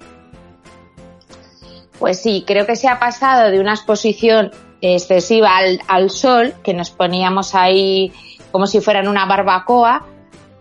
Pues 2.00 2.22
sí, 2.22 2.44
creo 2.46 2.66
que 2.66 2.76
se 2.76 2.88
ha 2.88 3.00
pasado 3.00 3.52
de 3.52 3.60
una 3.60 3.74
exposición 3.74 4.52
excesiva 4.82 5.58
al, 5.58 5.80
al 5.88 6.10
sol, 6.10 6.54
que 6.64 6.74
nos 6.74 6.90
poníamos 6.90 7.56
ahí 7.56 8.12
como 8.52 8.68
si 8.68 8.80
fueran 8.80 9.08
una 9.08 9.26
barbacoa, 9.26 10.06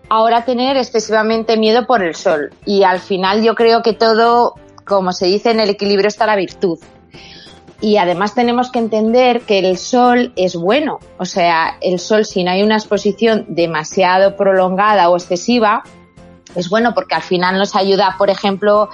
ahora 0.08 0.44
tener 0.44 0.76
excesivamente 0.76 1.56
miedo 1.56 1.86
por 1.86 2.02
el 2.02 2.14
sol. 2.14 2.50
Y 2.64 2.82
al 2.82 2.98
final 2.98 3.42
yo 3.42 3.54
creo 3.54 3.82
que 3.82 3.92
todo, 3.92 4.54
como 4.84 5.12
se 5.12 5.26
dice, 5.26 5.50
en 5.50 5.60
el 5.60 5.70
equilibrio 5.70 6.08
está 6.08 6.26
la 6.26 6.36
virtud 6.36 6.78
y 7.80 7.96
además 7.96 8.34
tenemos 8.34 8.70
que 8.70 8.78
entender 8.78 9.42
que 9.42 9.58
el 9.58 9.78
sol 9.78 10.32
es 10.36 10.56
bueno. 10.56 11.00
O 11.18 11.24
sea, 11.24 11.76
el 11.80 11.98
sol 11.98 12.24
si 12.24 12.44
no 12.44 12.50
hay 12.50 12.62
una 12.62 12.76
exposición 12.76 13.44
demasiado 13.48 14.36
prolongada 14.36 15.08
o 15.10 15.16
excesiva, 15.16 15.82
es 16.54 16.68
bueno 16.68 16.94
porque 16.94 17.14
al 17.14 17.22
final 17.22 17.58
nos 17.58 17.74
ayuda, 17.74 18.14
por 18.16 18.30
ejemplo, 18.30 18.88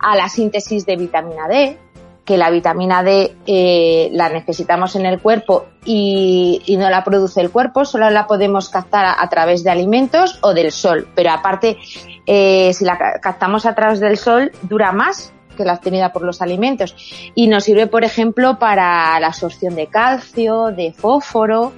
a 0.00 0.16
la 0.16 0.28
síntesis 0.28 0.84
de 0.84 0.96
vitamina 0.96 1.48
D, 1.48 1.78
que 2.24 2.36
la 2.36 2.50
vitamina 2.50 3.02
D 3.02 3.36
eh, 3.46 4.10
la 4.12 4.28
necesitamos 4.28 4.96
en 4.96 5.06
el 5.06 5.20
cuerpo 5.20 5.66
y, 5.84 6.76
no 6.78 6.90
la 6.90 7.04
produce 7.04 7.40
el 7.40 7.50
cuerpo, 7.50 7.84
solo 7.84 8.10
la 8.10 8.26
podemos 8.26 8.68
captar 8.68 9.16
a, 9.18 9.28
través 9.28 9.64
de 9.64 9.70
alimentos 9.70 10.38
o 10.42 10.52
del 10.52 10.72
sol. 10.72 11.08
Pero 11.14 11.30
aparte, 11.30 11.78
eh, 12.26 12.72
si 12.74 12.84
la 12.84 12.98
captamos 13.22 13.64
a 13.64 13.74
través 13.74 14.00
del 14.00 14.18
sol, 14.18 14.50
dura 14.62 14.92
más 14.92 15.32
que 15.56 15.64
la 15.64 15.74
obtenida 15.74 16.12
por 16.12 16.22
los 16.22 16.42
alimentos. 16.42 16.94
Y 17.34 17.48
nos 17.48 17.64
sirve, 17.64 17.86
por 17.86 18.04
ejemplo, 18.04 18.58
para 18.58 19.18
la 19.18 19.28
absorción 19.28 19.74
de 19.74 19.88
calcio, 19.88 20.66
de 20.66 20.92
fósforo, 20.92 21.72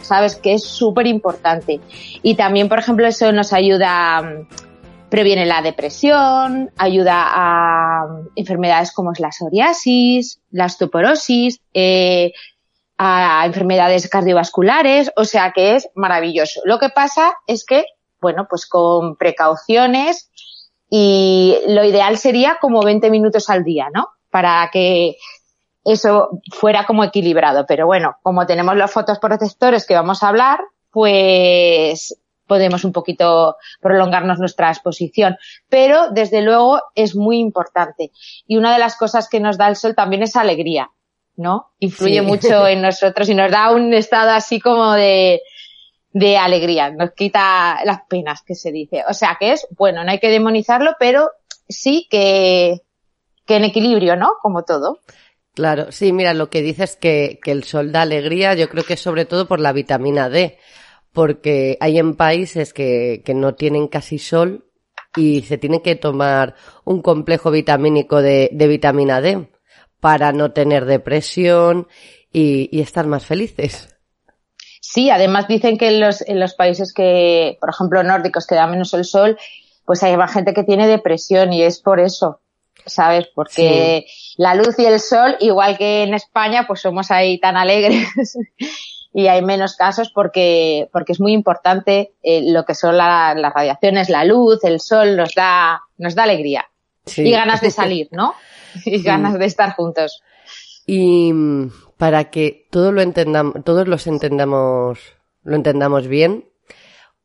sabes 0.00 0.36
que 0.36 0.54
es 0.54 0.64
súper 0.64 1.06
importante. 1.06 1.80
Y 2.22 2.34
también, 2.34 2.68
por 2.68 2.78
ejemplo, 2.78 3.06
eso 3.06 3.30
nos 3.32 3.52
ayuda, 3.52 4.22
mm, 4.22 4.48
previene 5.08 5.46
la 5.46 5.62
depresión, 5.62 6.70
ayuda 6.76 7.26
a 7.28 8.06
mm, 8.06 8.28
enfermedades 8.36 8.92
como 8.92 9.12
es 9.12 9.20
la 9.20 9.32
psoriasis, 9.32 10.40
la 10.50 10.66
osteoporosis, 10.66 11.60
eh, 11.74 12.32
a 12.98 13.46
enfermedades 13.46 14.08
cardiovasculares, 14.08 15.12
o 15.16 15.24
sea 15.24 15.52
que 15.52 15.76
es 15.76 15.88
maravilloso. 15.94 16.60
Lo 16.64 16.80
que 16.80 16.88
pasa 16.88 17.32
es 17.46 17.64
que, 17.64 17.84
bueno, 18.20 18.48
pues 18.50 18.66
con 18.66 19.14
precauciones 19.14 20.30
y 20.90 21.56
lo 21.68 21.84
ideal 21.84 22.16
sería 22.18 22.58
como 22.60 22.82
20 22.82 23.10
minutos 23.10 23.50
al 23.50 23.64
día, 23.64 23.88
¿no? 23.92 24.08
Para 24.30 24.68
que 24.72 25.16
eso 25.84 26.40
fuera 26.52 26.86
como 26.86 27.04
equilibrado. 27.04 27.66
Pero 27.66 27.86
bueno, 27.86 28.16
como 28.22 28.46
tenemos 28.46 28.76
los 28.76 28.90
fotos 28.90 29.18
protectores 29.18 29.86
que 29.86 29.94
vamos 29.94 30.22
a 30.22 30.28
hablar, 30.28 30.60
pues 30.90 32.18
podemos 32.46 32.84
un 32.84 32.92
poquito 32.92 33.56
prolongarnos 33.80 34.38
nuestra 34.38 34.70
exposición. 34.70 35.36
Pero 35.68 36.10
desde 36.10 36.40
luego 36.40 36.80
es 36.94 37.14
muy 37.14 37.38
importante. 37.38 38.10
Y 38.46 38.56
una 38.56 38.72
de 38.72 38.78
las 38.78 38.96
cosas 38.96 39.28
que 39.28 39.40
nos 39.40 39.58
da 39.58 39.68
el 39.68 39.76
sol 39.76 39.94
también 39.94 40.22
es 40.22 40.34
alegría, 40.34 40.90
¿no? 41.36 41.72
Influye 41.78 42.22
mucho 42.22 42.66
en 42.66 42.80
nosotros 42.80 43.28
y 43.28 43.34
nos 43.34 43.50
da 43.50 43.70
un 43.70 43.92
estado 43.92 44.30
así 44.30 44.58
como 44.58 44.92
de, 44.92 45.42
de 46.12 46.36
alegría, 46.36 46.90
nos 46.90 47.12
quita 47.12 47.80
las 47.84 48.00
penas 48.08 48.42
que 48.42 48.54
se 48.54 48.72
dice. 48.72 49.04
O 49.08 49.14
sea 49.14 49.36
que 49.38 49.52
es, 49.52 49.66
bueno, 49.76 50.04
no 50.04 50.10
hay 50.10 50.18
que 50.18 50.30
demonizarlo, 50.30 50.92
pero 50.98 51.30
sí 51.68 52.06
que, 52.10 52.82
que 53.46 53.56
en 53.56 53.64
equilibrio, 53.64 54.16
¿no? 54.16 54.32
Como 54.42 54.64
todo. 54.64 55.00
Claro, 55.54 55.90
sí, 55.90 56.12
mira, 56.12 56.34
lo 56.34 56.50
que 56.50 56.62
dices 56.62 56.96
que, 56.96 57.40
que 57.42 57.50
el 57.50 57.64
sol 57.64 57.92
da 57.92 58.02
alegría, 58.02 58.54
yo 58.54 58.68
creo 58.68 58.84
que 58.84 58.96
sobre 58.96 59.24
todo 59.24 59.48
por 59.48 59.58
la 59.58 59.72
vitamina 59.72 60.28
D, 60.28 60.58
porque 61.12 61.76
hay 61.80 61.98
en 61.98 62.14
países 62.14 62.72
que, 62.72 63.22
que 63.24 63.34
no 63.34 63.54
tienen 63.54 63.88
casi 63.88 64.18
sol 64.18 64.66
y 65.16 65.42
se 65.42 65.58
tiene 65.58 65.82
que 65.82 65.96
tomar 65.96 66.54
un 66.84 67.02
complejo 67.02 67.50
vitamínico 67.50 68.22
de, 68.22 68.50
de 68.52 68.68
vitamina 68.68 69.20
D 69.20 69.48
para 70.00 70.32
no 70.32 70.52
tener 70.52 70.84
depresión 70.84 71.88
y, 72.32 72.68
y 72.70 72.80
estar 72.80 73.06
más 73.06 73.26
felices. 73.26 73.97
Sí, 74.90 75.10
además 75.10 75.46
dicen 75.48 75.76
que 75.76 75.88
en 75.88 76.00
los, 76.00 76.26
en 76.26 76.40
los 76.40 76.54
países 76.54 76.94
que, 76.94 77.58
por 77.60 77.68
ejemplo, 77.68 78.02
nórdicos, 78.02 78.46
que 78.46 78.54
da 78.54 78.66
menos 78.66 78.94
el 78.94 79.04
sol, 79.04 79.38
pues 79.84 80.02
hay 80.02 80.16
más 80.16 80.32
gente 80.32 80.54
que 80.54 80.64
tiene 80.64 80.86
depresión 80.86 81.52
y 81.52 81.62
es 81.62 81.78
por 81.78 82.00
eso, 82.00 82.40
¿sabes? 82.86 83.28
Porque 83.34 84.06
la 84.38 84.54
luz 84.54 84.78
y 84.78 84.86
el 84.86 84.98
sol, 84.98 85.36
igual 85.40 85.76
que 85.76 86.04
en 86.04 86.14
España, 86.14 86.64
pues 86.66 86.80
somos 86.80 87.10
ahí 87.10 87.38
tan 87.38 87.58
alegres 87.58 88.38
y 89.12 89.26
hay 89.26 89.42
menos 89.42 89.76
casos 89.76 90.10
porque, 90.10 90.88
porque 90.90 91.12
es 91.12 91.20
muy 91.20 91.34
importante 91.34 92.14
eh, 92.22 92.50
lo 92.50 92.64
que 92.64 92.74
son 92.74 92.96
las 92.96 93.36
radiaciones, 93.54 94.08
la 94.08 94.24
luz, 94.24 94.64
el 94.64 94.80
sol, 94.80 95.18
nos 95.18 95.34
da, 95.34 95.82
nos 95.98 96.14
da 96.14 96.22
alegría. 96.22 96.64
Y 97.14 97.30
ganas 97.30 97.60
de 97.60 97.70
salir, 97.70 98.08
¿no? 98.10 98.32
Y 98.86 99.02
ganas 99.02 99.38
de 99.38 99.44
estar 99.44 99.74
juntos. 99.74 100.22
Y 100.90 101.34
para 101.98 102.30
que 102.30 102.66
todo 102.70 102.92
lo 102.92 103.02
entendamos, 103.02 103.62
todos 103.62 103.86
los 103.86 104.06
entendamos, 104.06 104.98
lo 105.42 105.54
entendamos 105.54 106.08
bien, 106.08 106.48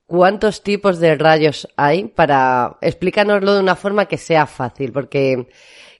¿cuántos 0.05 0.63
tipos 0.63 0.99
de 0.99 1.15
rayos 1.15 1.69
hay? 1.77 2.09
Para, 2.09 2.77
explícanoslo 2.81 3.53
de 3.53 3.61
una 3.61 3.77
forma 3.77 4.07
que 4.07 4.17
sea 4.17 4.47
fácil, 4.47 4.91
porque 4.91 5.47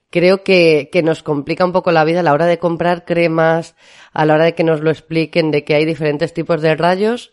creo 0.10 0.44
que, 0.44 0.90
que 0.92 1.04
nos 1.04 1.24
complica 1.24 1.64
un 1.64 1.72
poco 1.72 1.94
la 1.94 2.04
vida 2.04 2.20
a 2.20 2.24
la 2.24 2.34
hora 2.34 2.48
de 2.48 2.60
comprar 2.60 3.06
cremas, 3.06 3.78
a 4.12 4.26
la 4.26 4.34
hora 4.34 4.44
de 4.44 4.56
que 4.56 4.66
nos 4.66 4.82
lo 4.82 4.92
expliquen 4.92 5.50
de 5.50 5.64
que 5.64 5.76
hay 5.76 5.86
diferentes 5.86 6.34
tipos 6.34 6.62
de 6.62 6.76
rayos 6.76 7.32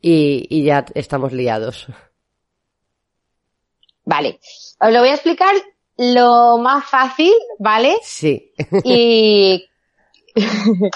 y, 0.00 0.46
y 0.48 0.64
ya 0.64 0.86
estamos 0.94 1.34
liados. 1.34 1.86
Vale. 4.06 4.40
Os 4.80 4.90
lo 4.90 5.00
voy 5.00 5.10
a 5.10 5.14
explicar 5.14 5.54
lo 5.96 6.58
más 6.58 6.84
fácil, 6.84 7.32
¿vale? 7.58 7.98
Sí. 8.02 8.52
Y 8.84 9.68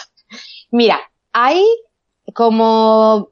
Mira, 0.71 1.01
hay 1.33 1.65
como 2.35 3.31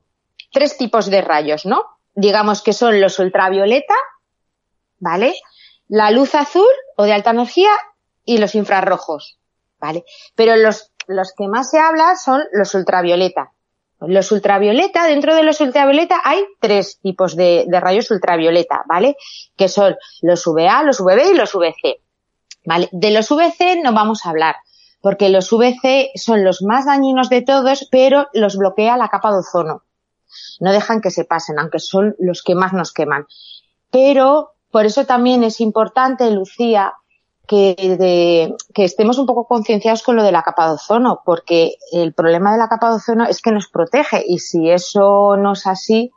tres 0.52 0.76
tipos 0.76 1.10
de 1.10 1.20
rayos, 1.20 1.66
¿no? 1.66 1.84
Digamos 2.14 2.62
que 2.62 2.72
son 2.72 3.00
los 3.00 3.18
ultravioleta, 3.18 3.94
¿vale? 4.98 5.34
La 5.88 6.10
luz 6.10 6.34
azul 6.34 6.68
o 6.96 7.04
de 7.04 7.12
alta 7.12 7.30
energía 7.30 7.70
y 8.24 8.38
los 8.38 8.54
infrarrojos, 8.54 9.38
¿vale? 9.78 10.04
Pero 10.34 10.56
los, 10.56 10.92
los 11.06 11.32
que 11.36 11.48
más 11.48 11.70
se 11.70 11.78
habla 11.78 12.16
son 12.16 12.42
los 12.52 12.74
ultravioleta. 12.74 13.52
Los 14.00 14.30
ultravioleta, 14.30 15.06
dentro 15.06 15.34
de 15.34 15.42
los 15.42 15.60
ultravioleta 15.60 16.20
hay 16.24 16.44
tres 16.60 17.00
tipos 17.00 17.34
de, 17.34 17.66
rayos 17.68 18.10
ultravioleta, 18.10 18.82
¿vale? 18.86 19.16
Que 19.56 19.68
son 19.68 19.96
los 20.22 20.46
UVA, 20.46 20.84
los 20.84 21.00
UVB 21.00 21.32
y 21.32 21.36
los 21.36 21.54
UVC. 21.54 22.00
¿Vale? 22.64 22.88
De 22.92 23.10
los 23.10 23.30
UVC 23.30 23.82
no 23.82 23.92
vamos 23.92 24.24
a 24.24 24.30
hablar, 24.30 24.56
porque 25.00 25.28
los 25.30 25.50
VC 25.50 26.10
son 26.14 26.44
los 26.44 26.62
más 26.62 26.86
dañinos 26.86 27.28
de 27.28 27.42
todos, 27.42 27.88
pero 27.90 28.28
los 28.34 28.56
bloquea 28.56 28.96
la 28.96 29.08
capa 29.08 29.32
de 29.32 29.38
ozono. 29.38 29.82
no 30.60 30.72
dejan 30.72 31.00
que 31.00 31.10
se 31.10 31.24
pasen, 31.24 31.58
aunque 31.58 31.78
son 31.78 32.14
los 32.18 32.42
que 32.42 32.54
más 32.54 32.72
nos 32.72 32.92
queman. 32.92 33.26
Pero 33.90 34.52
por 34.70 34.86
eso 34.86 35.06
también 35.06 35.42
es 35.42 35.60
importante, 35.60 36.30
Lucía, 36.30 36.92
que, 37.48 38.54
que 38.74 38.84
estemos 38.84 39.18
un 39.18 39.26
poco 39.26 39.46
concienciados 39.46 40.02
con 40.02 40.14
lo 40.14 40.22
de 40.22 40.30
la 40.30 40.42
capa 40.42 40.68
de 40.68 40.74
ozono, 40.74 41.22
porque 41.24 41.78
el 41.90 42.12
problema 42.12 42.52
de 42.52 42.58
la 42.58 42.68
capa 42.68 42.90
de 42.90 42.96
ozono 42.96 43.24
es 43.24 43.40
que 43.40 43.50
nos 43.50 43.68
protege 43.68 44.22
y 44.24 44.38
si 44.38 44.70
eso 44.70 45.36
no 45.36 45.54
es 45.54 45.66
así, 45.66 46.12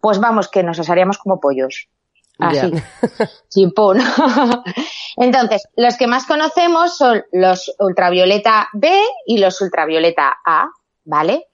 pues 0.00 0.20
vamos, 0.20 0.48
que 0.48 0.62
nos 0.62 0.78
asaríamos 0.78 1.18
como 1.18 1.40
pollos. 1.40 1.88
Así, 2.38 2.70
chimpón. 3.48 3.98
Entonces, 5.16 5.66
los 5.76 5.96
que 5.96 6.06
más 6.06 6.26
conocemos 6.26 6.96
son 6.96 7.24
los 7.32 7.74
ultravioleta 7.78 8.68
B 8.74 8.92
y 9.26 9.38
los 9.38 9.58
ultravioleta 9.62 10.36
A, 10.44 10.68
¿vale? 11.04 11.46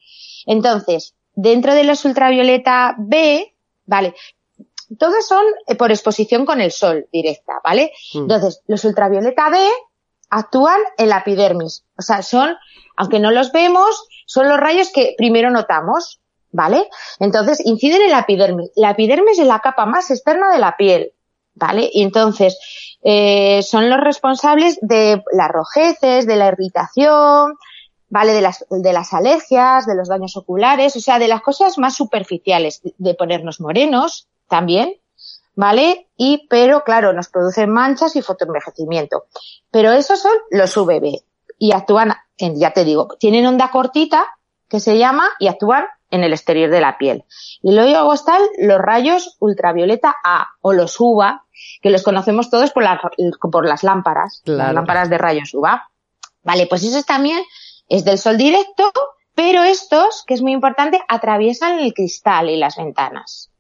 Entonces, 0.47 1.15
dentro 1.35 1.75
de 1.75 1.85
los 1.85 2.05
ultravioleta 2.05 2.97
B, 2.99 3.55
¿vale? 3.87 4.17
Todos 4.99 5.27
son 5.27 5.45
eh, 5.67 5.75
por 5.75 5.91
exposición 5.91 6.45
con 6.45 6.61
el 6.61 6.73
sol 6.73 7.07
directa, 7.13 7.55
¿vale? 7.65 7.93
Mm. 8.15 8.19
Entonces, 8.23 8.63
los 8.67 8.85
ultravioleta 8.85 9.51
B 9.51 9.59
actúan 10.31 10.81
en 10.99 11.09
la 11.11 11.19
epidermis. 11.19 11.85
O 11.99 12.03
sea, 12.03 12.23
son, 12.23 12.57
aunque 12.97 13.21
no 13.21 13.31
los 13.31 13.53
vemos, 13.53 14.09
son 14.27 14.49
los 14.49 14.59
rayos 14.59 14.91
que 14.91 15.15
primero 15.17 15.51
notamos, 15.51 16.21
¿vale? 16.51 16.89
Entonces, 17.21 17.65
inciden 17.65 18.03
en 18.03 18.11
la 18.11 18.21
epidermis. 18.21 18.71
La 18.75 18.91
epidermis 18.93 19.39
es 19.39 19.47
la 19.47 19.61
capa 19.61 19.87
más 19.87 20.11
externa 20.11 20.51
de 20.51 20.59
la 20.59 20.77
piel, 20.77 21.13
¿vale? 21.55 21.91
Y 21.93 22.03
entonces, 22.03 22.59
eh, 23.03 23.63
son 23.63 23.91
los 23.91 24.01
responsables 24.01 24.79
de 24.81 25.23
las 25.33 25.51
rojeces, 25.51 26.27
de 26.27 26.37
la 26.37 26.49
irritación, 26.49 27.59
¿vale? 28.09 28.33
De 28.33 28.41
las, 28.41 28.65
de 28.71 28.93
las 28.93 29.13
alergias, 29.13 29.87
de 29.87 29.95
los 29.95 30.09
daños 30.09 30.37
oculares, 30.37 30.97
o 30.97 31.01
sea, 31.01 31.19
de 31.19 31.29
las 31.29 31.43
cosas 31.43 31.77
más 31.77 31.95
superficiales, 31.95 32.81
de 32.83 33.15
ponernos 33.15 33.61
morenos 33.61 34.29
también, 34.53 34.97
¿vale? 35.55 36.09
Y, 36.19 36.47
pero 36.51 36.85
claro, 36.85 37.15
nos 37.15 37.29
producen 37.29 37.71
manchas 37.71 38.17
y 38.17 38.21
fotoenvejecimiento. 38.21 39.25
Pero 39.71 39.93
esos 39.93 40.21
son 40.21 40.33
los 40.51 40.77
UVB 40.77 41.23
y 41.59 41.73
actúan, 41.73 42.13
en, 42.37 42.61
ya 42.61 42.75
te 42.75 42.85
digo, 42.85 43.17
tienen 43.19 43.47
onda 43.47 43.71
cortita 43.71 44.27
que 44.69 44.79
se 44.79 44.99
llama 44.99 45.27
y 45.39 45.49
actúan 45.49 45.87
en 46.11 46.23
el 46.23 46.35
exterior 46.35 46.71
de 46.71 46.83
la 46.83 46.99
piel. 46.99 47.25
Y 47.63 47.73
luego 47.73 48.13
están 48.13 48.43
los 48.59 48.79
rayos 48.79 49.37
ultravioleta 49.41 50.15
A 50.23 50.49
o 50.61 50.75
los 50.75 51.01
UVA, 51.01 51.47
que 51.81 51.89
los 51.89 52.03
conocemos 52.03 52.51
todos 52.51 52.73
por, 52.73 52.85
por 53.51 53.67
las 53.67 53.83
lámparas, 53.83 54.43
las 54.45 54.75
lámparas 54.75 55.09
de 55.09 55.17
rayos 55.17 55.55
UVA. 55.55 55.89
Vale, 56.43 56.67
pues 56.67 56.85
eso 56.85 57.03
también 57.05 57.43
es 57.89 58.05
del 58.05 58.19
sol 58.19 58.37
directo, 58.37 58.93
pero 59.35 59.63
estos, 59.63 60.25
que 60.27 60.35
es 60.35 60.43
muy 60.43 60.53
importante, 60.53 61.01
atraviesan 61.09 61.79
el 61.79 61.95
cristal 61.95 62.51
y 62.51 62.57
las 62.57 62.77
ventanas. 62.77 63.52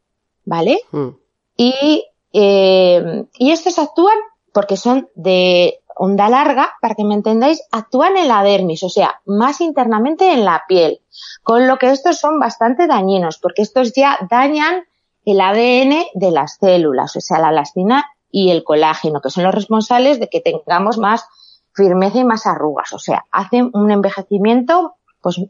¿Vale? 0.44 0.80
Mm. 0.90 1.08
Y, 1.56 2.04
eh, 2.32 3.24
y 3.38 3.50
estos 3.50 3.78
actúan 3.78 4.16
porque 4.52 4.76
son 4.76 5.08
de 5.14 5.80
onda 5.96 6.28
larga, 6.28 6.70
para 6.80 6.94
que 6.94 7.04
me 7.04 7.14
entendáis, 7.14 7.62
actúan 7.70 8.16
en 8.16 8.28
la 8.28 8.42
dermis, 8.42 8.82
o 8.82 8.88
sea, 8.88 9.20
más 9.26 9.60
internamente 9.60 10.32
en 10.32 10.44
la 10.44 10.64
piel. 10.66 11.00
Con 11.42 11.66
lo 11.66 11.78
que 11.78 11.90
estos 11.90 12.18
son 12.18 12.38
bastante 12.38 12.86
dañinos, 12.86 13.38
porque 13.38 13.62
estos 13.62 13.92
ya 13.92 14.18
dañan 14.30 14.84
el 15.24 15.40
ADN 15.40 16.06
de 16.14 16.30
las 16.30 16.56
células, 16.56 17.14
o 17.16 17.20
sea, 17.20 17.38
la 17.38 17.50
elastina 17.50 18.06
y 18.30 18.50
el 18.50 18.64
colágeno, 18.64 19.20
que 19.20 19.30
son 19.30 19.44
los 19.44 19.54
responsables 19.54 20.18
de 20.18 20.28
que 20.28 20.40
tengamos 20.40 20.98
más 20.98 21.26
firmeza 21.74 22.18
y 22.18 22.24
más 22.24 22.46
arrugas, 22.46 22.92
o 22.92 22.98
sea, 22.98 23.26
hacen 23.30 23.70
un 23.72 23.90
envejecimiento 23.90 24.96
pues 25.20 25.40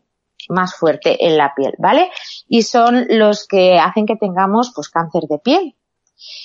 más 0.49 0.75
fuerte 0.75 1.27
en 1.27 1.37
la 1.37 1.55
piel, 1.55 1.75
¿vale? 1.79 2.11
Y 2.49 2.63
son 2.63 3.07
los 3.09 3.47
que 3.47 3.79
hacen 3.79 4.07
que 4.07 4.17
tengamos 4.17 4.73
pues 4.75 4.89
cáncer 4.89 5.25
de 5.29 5.39
piel. 5.39 5.77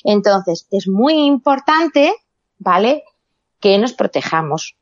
Entonces, 0.04 0.68
es 0.72 0.88
muy 0.88 1.26
importante, 1.26 2.14
¿vale? 2.58 3.04
Que 3.60 3.78
nos 3.78 3.94
protejamos. 3.94 4.76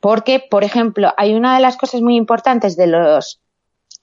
Porque, 0.00 0.40
por 0.40 0.64
ejemplo, 0.64 1.12
hay 1.16 1.34
una 1.34 1.54
de 1.54 1.60
las 1.60 1.76
cosas 1.76 2.00
muy 2.00 2.16
importantes 2.16 2.76
de 2.76 2.86
los 2.86 3.40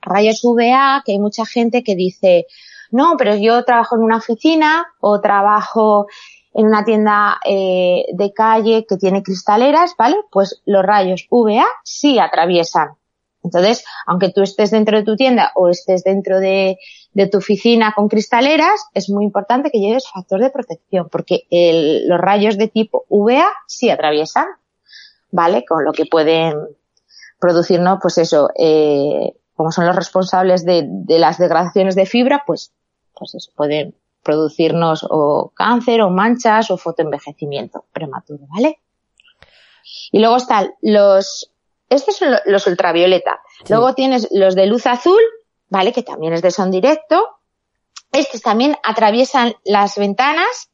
rayos 0.02 0.44
UVA, 0.44 1.04
que 1.06 1.14
hay 1.14 1.20
mucha 1.20 1.46
gente 1.46 1.84
que 1.84 1.96
dice, 1.96 2.46
no, 2.92 3.16
pero 3.18 3.36
yo 3.36 3.64
trabajo 3.64 3.96
en 3.96 4.04
una 4.04 4.18
oficina 4.18 4.88
o 5.00 5.22
trabajo 5.22 6.08
en 6.54 6.68
una 6.68 6.86
tienda 6.86 7.40
eh, 7.46 8.06
de 8.14 8.34
calle 8.34 8.86
que 8.88 8.98
tiene 8.98 9.24
cristaleras, 9.24 9.96
¿vale? 9.98 10.16
Pues 10.32 10.62
los 10.66 10.84
rayos 10.84 11.28
UVA 11.30 11.66
sí 11.84 12.20
atraviesan. 12.20 12.90
Entonces, 13.46 13.86
aunque 14.08 14.32
tú 14.32 14.42
estés 14.42 14.72
dentro 14.72 14.98
de 14.98 15.04
tu 15.04 15.16
tienda 15.16 15.52
o 15.56 15.70
estés 15.70 16.04
dentro 16.04 16.40
de, 16.40 16.78
tu 17.32 17.38
oficina 17.38 17.94
con 17.96 18.10
cristaleras, 18.10 18.88
es 18.94 19.10
muy 19.10 19.24
importante 19.24 19.70
que 19.72 19.80
lleves 19.80 20.10
factor 20.10 20.42
de 20.42 20.50
protección, 20.50 21.08
porque 21.10 21.46
los 22.08 22.20
rayos 22.20 22.58
de 22.58 22.68
tipo 22.68 23.06
UVA 23.08 23.48
sí 23.68 23.90
atraviesan, 23.90 24.48
¿vale? 25.32 25.64
Con 25.64 25.86
lo 25.86 25.94
que 25.94 26.06
pueden 26.06 26.56
producirnos, 27.40 28.00
pues 28.02 28.18
eso, 28.18 28.50
eh, 28.58 29.34
como 29.54 29.72
son 29.72 29.86
los 29.86 29.96
responsables 29.96 30.66
de, 30.66 30.90
las 31.08 31.38
degradaciones 31.38 31.96
de 31.96 32.06
fibra, 32.06 32.44
pues, 32.46 32.74
pues 33.18 33.36
eso, 33.36 33.52
pueden 33.56 33.96
producirnos 34.24 35.06
o 35.08 35.52
cáncer 35.54 36.02
o 36.02 36.10
manchas 36.10 36.72
o 36.72 36.78
fotoenvejecimiento 36.78 37.86
prematuro, 37.94 38.46
¿vale? 38.50 38.80
Y 40.12 40.20
luego 40.20 40.38
están 40.38 40.74
los, 40.82 41.52
estos 41.96 42.18
son 42.18 42.36
los 42.46 42.68
ultravioleta. 42.68 43.42
Luego 43.70 43.94
tienes 43.94 44.28
los 44.32 44.56
de 44.56 44.68
luz 44.68 44.86
azul, 44.86 45.22
¿vale? 45.70 45.94
Que 45.94 46.04
también 46.04 46.34
es 46.34 46.42
de 46.42 46.52
son 46.52 46.72
directo. 46.72 47.40
Estos 48.12 48.42
también 48.42 48.78
atraviesan 48.84 49.56
las 49.64 49.98
ventanas. 49.98 50.70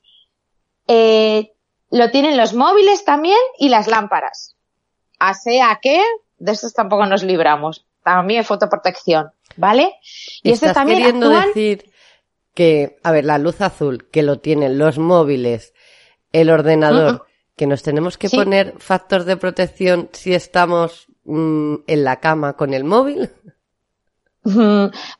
Eh, 0.87 1.53
lo 1.89 2.11
tienen 2.11 2.37
los 2.37 2.53
móviles 2.53 3.03
también 3.05 3.39
y 3.57 3.69
las 3.69 3.87
lámparas. 3.87 4.55
A 5.19 5.33
sea 5.33 5.79
que 5.81 6.01
de 6.37 6.51
estos 6.51 6.73
tampoco 6.73 7.05
nos 7.05 7.23
libramos 7.23 7.85
también 8.03 8.43
fotoprotección, 8.43 9.31
¿vale? 9.57 9.93
Y 10.41 10.51
Estás 10.51 10.73
también 10.73 10.99
queriendo 10.99 11.29
decir 11.29 11.91
que, 12.53 12.97
a 13.03 13.11
ver, 13.11 13.25
la 13.25 13.37
luz 13.37 13.61
azul 13.61 14.09
que 14.09 14.23
lo 14.23 14.39
tienen 14.39 14.77
los 14.77 14.97
móviles, 14.97 15.73
el 16.31 16.49
ordenador, 16.49 17.25
que 17.55 17.67
nos 17.67 17.83
tenemos 17.83 18.17
que 18.17 18.29
poner 18.29 18.73
factor 18.79 19.23
de 19.23 19.37
protección 19.37 20.09
si 20.13 20.33
estamos 20.33 21.07
mm, 21.25 21.75
en 21.87 22.03
la 22.03 22.19
cama 22.19 22.53
con 22.53 22.73
el 22.73 22.83
móvil. 22.83 23.29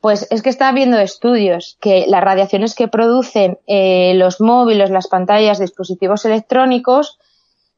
Pues 0.01 0.27
es 0.31 0.41
que 0.41 0.49
está 0.49 0.71
viendo 0.71 0.97
estudios 0.97 1.77
que 1.79 2.05
las 2.07 2.23
radiaciones 2.23 2.73
que 2.73 2.87
producen 2.87 3.59
eh, 3.67 4.13
los 4.15 4.41
móviles, 4.41 4.89
las 4.89 5.07
pantallas, 5.07 5.59
dispositivos 5.59 6.25
electrónicos, 6.25 7.19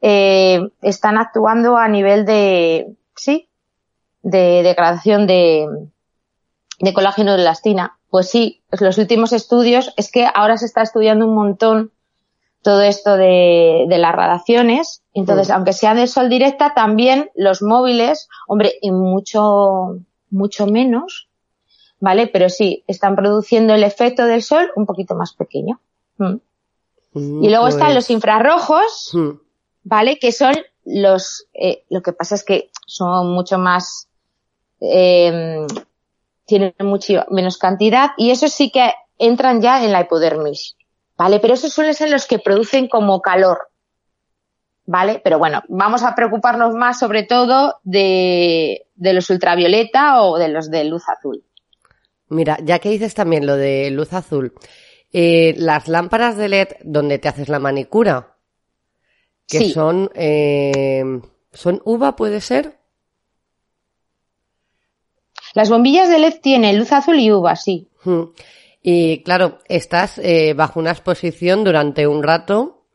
eh, 0.02 0.70
están 0.82 1.18
actuando 1.18 1.78
a 1.78 1.88
nivel 1.88 2.26
de, 2.26 2.96
sí, 3.16 3.50
de 4.22 4.64
degradación 4.64 5.28
de, 5.28 5.68
de 6.80 6.94
colágeno 6.94 7.36
de 7.36 7.42
elastina. 7.42 7.98
Pues 8.10 8.30
sí, 8.30 8.62
los 8.80 8.98
últimos 8.98 9.34
estudios 9.34 9.94
es 9.98 10.12
que 10.12 10.28
ahora 10.34 10.58
se 10.58 10.66
está 10.66 10.82
estudiando 10.82 11.28
un 11.28 11.36
montón 11.36 11.92
todo 12.64 12.82
esto 12.82 13.18
de, 13.18 13.86
de 13.88 13.98
las 13.98 14.16
radiaciones. 14.16 15.04
Entonces, 15.14 15.50
mm. 15.50 15.52
aunque 15.52 15.74
sea 15.74 15.94
de 15.94 16.08
sol 16.08 16.30
directa, 16.30 16.74
también 16.74 17.30
los 17.36 17.62
móviles, 17.62 18.30
hombre, 18.48 18.74
y 18.82 18.92
mucho, 18.92 20.00
mucho 20.32 20.66
menos, 20.66 21.30
¿vale? 22.00 22.28
Pero 22.28 22.50
sí, 22.50 22.84
están 22.88 23.16
produciendo 23.16 23.74
el 23.76 23.84
efecto 23.84 24.26
del 24.26 24.42
sol 24.42 24.72
un 24.76 24.86
poquito 24.86 25.16
más 25.16 25.34
pequeño. 25.34 25.80
Mm. 26.18 26.36
Mm, 27.14 27.44
y 27.44 27.50
luego 27.50 27.68
están 27.68 27.88
pues 27.88 27.96
los 27.96 28.10
infrarrojos, 28.10 29.12
¿vale? 29.84 30.18
Que 30.18 30.32
son 30.32 30.56
los, 30.86 31.46
eh, 31.54 31.84
lo 31.90 32.02
que 32.02 32.14
pasa 32.14 32.36
es 32.36 32.44
que 32.44 32.72
son 32.88 33.34
mucho 33.34 33.58
más 33.58 34.08
eh, 34.80 35.66
tienen 36.46 36.74
mucho 36.80 37.26
menos 37.30 37.58
cantidad 37.58 38.12
y 38.18 38.32
eso 38.32 38.48
sí 38.48 38.70
que 38.70 38.92
entran 39.18 39.62
ya 39.62 39.84
en 39.84 39.92
la 39.92 40.02
hipodermis, 40.02 40.76
¿vale? 41.24 41.40
Pero 41.40 41.54
esos 41.54 41.72
suelen 41.72 41.94
ser 41.94 42.10
los 42.10 42.28
que 42.28 42.38
producen 42.38 42.90
como 42.90 43.22
calor, 43.22 43.70
¿vale? 44.86 45.22
Pero 45.24 45.40
bueno, 45.40 45.64
vamos 45.70 46.04
a 46.04 46.16
preocuparnos 46.16 46.76
más 46.76 47.00
sobre 47.00 47.24
todo 47.24 47.80
de, 47.84 48.88
de 48.96 49.14
los 49.14 49.30
ultravioleta 49.30 50.22
o 50.22 50.38
de 50.38 50.50
los 50.50 50.70
de 50.70 50.84
luz 50.84 51.04
azul. 51.08 51.42
Mira, 52.28 52.58
ya 52.62 52.80
que 52.80 52.90
dices 52.90 53.14
también 53.14 53.46
lo 53.46 53.56
de 53.56 53.90
luz 53.90 54.12
azul, 54.12 54.54
eh, 55.14 55.54
las 55.56 55.88
lámparas 55.88 56.36
de 56.36 56.50
LED 56.50 56.68
donde 56.84 57.20
te 57.20 57.30
haces 57.30 57.48
la 57.48 57.60
manicura, 57.60 58.36
que 59.48 59.70
son, 59.70 60.10
eh, 60.16 61.22
son 61.54 61.82
uva, 61.86 62.18
puede 62.18 62.42
ser. 62.42 62.80
Las 65.54 65.70
bombillas 65.70 66.10
de 66.10 66.20
LED 66.20 66.42
tienen 66.42 66.78
luz 66.78 66.92
azul 66.92 67.18
y 67.18 67.32
uva, 67.32 67.56
sí. 67.56 67.88
Hmm. 68.04 68.24
Y 68.86 69.24
claro, 69.24 69.60
estás 69.70 70.18
eh, 70.18 70.54
bajo 70.54 70.78
una 70.78 70.92
exposición 70.92 71.64
durante 71.64 72.06
un 72.06 72.22
rato 72.22 72.86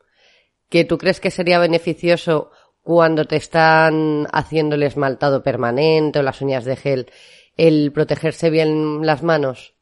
que 0.69 0.85
tú 0.85 0.99
crees 0.99 1.19
que 1.19 1.31
sería 1.31 1.57
beneficioso 1.57 2.51
cuando 2.83 3.25
te 3.25 3.35
están 3.35 4.27
haciendo 4.31 4.75
el 4.75 4.83
esmaltado 4.83 5.41
permanente 5.41 6.19
o 6.19 6.23
las 6.23 6.41
uñas 6.41 6.63
de 6.63 6.75
gel, 6.75 7.11
el 7.57 7.91
protegerse 7.91 8.51
bien 8.51 9.03
las 9.03 9.23
manos. 9.23 9.73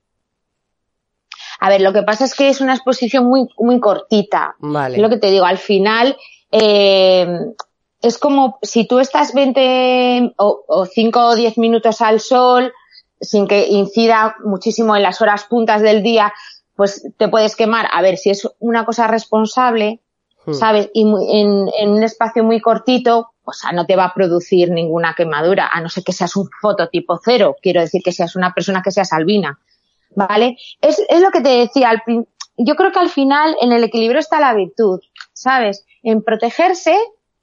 A 1.59 1.69
ver, 1.69 1.81
lo 1.81 1.91
que 1.91 2.03
pasa 2.03 2.23
es 2.23 2.35
que 2.35 2.47
es 2.47 2.61
una 2.61 2.73
exposición 2.75 3.25
muy, 3.25 3.49
muy 3.57 3.81
cortita. 3.81 4.55
Vale. 4.59 4.99
lo 4.99 5.09
que 5.09 5.17
te 5.17 5.29
digo, 5.29 5.45
al 5.45 5.57
final, 5.57 6.15
eh, 6.51 7.27
es 8.01 8.17
como 8.17 8.59
si 8.61 8.87
tú 8.87 8.99
estás 8.99 9.33
20 9.33 10.35
o, 10.37 10.63
o 10.67 10.85
5 10.85 11.19
o 11.19 11.35
10 11.35 11.57
minutos 11.57 11.99
al 12.01 12.21
sol, 12.21 12.71
sin 13.21 13.47
que 13.47 13.67
incida 13.67 14.35
muchísimo 14.43 14.95
en 14.95 15.03
las 15.03 15.21
horas 15.21 15.45
puntas 15.45 15.81
del 15.81 16.03
día, 16.03 16.33
pues 16.75 17.03
te 17.17 17.27
puedes 17.27 17.55
quemar. 17.55 17.87
A 17.91 18.01
ver, 18.01 18.17
si 18.17 18.29
es 18.29 18.47
una 18.59 18.85
cosa 18.85 19.07
responsable, 19.07 20.01
Hmm. 20.45 20.53
¿sabes? 20.53 20.89
Y 20.93 21.03
muy- 21.03 21.27
en, 21.41 21.67
en 21.77 21.89
un 21.89 22.03
espacio 22.03 22.41
muy 22.41 22.61
cortito, 22.61 23.31
o 23.43 23.51
sea, 23.51 23.73
no 23.73 23.85
te 23.85 23.97
va 23.97 24.05
a 24.05 24.13
producir 24.13 24.71
ninguna 24.71 25.13
quemadura, 25.13 25.69
a 25.73 25.81
no 25.81 25.89
ser 25.89 26.05
que 26.05 26.13
seas 26.13 26.37
un 26.37 26.47
fototipo 26.61 27.19
cero. 27.21 27.57
Quiero 27.61 27.81
decir 27.81 28.01
que 28.01 28.13
seas 28.13 28.35
una 28.37 28.53
persona 28.53 28.81
que 28.81 28.91
seas 28.91 29.11
albina. 29.11 29.59
¿Vale? 30.15 30.57
Es, 30.79 31.01
es 31.09 31.21
lo 31.21 31.31
que 31.31 31.41
te 31.41 31.49
decía 31.49 31.89
al 31.89 32.01
Yo 32.55 32.75
creo 32.75 32.91
que 32.93 32.99
al 32.99 33.09
final 33.09 33.57
en 33.61 33.73
el 33.73 33.83
equilibrio 33.83 34.19
está 34.19 34.39
la 34.39 34.53
virtud, 34.53 35.01
¿sabes? 35.33 35.85
En 36.01 36.23
protegerse, 36.23 36.97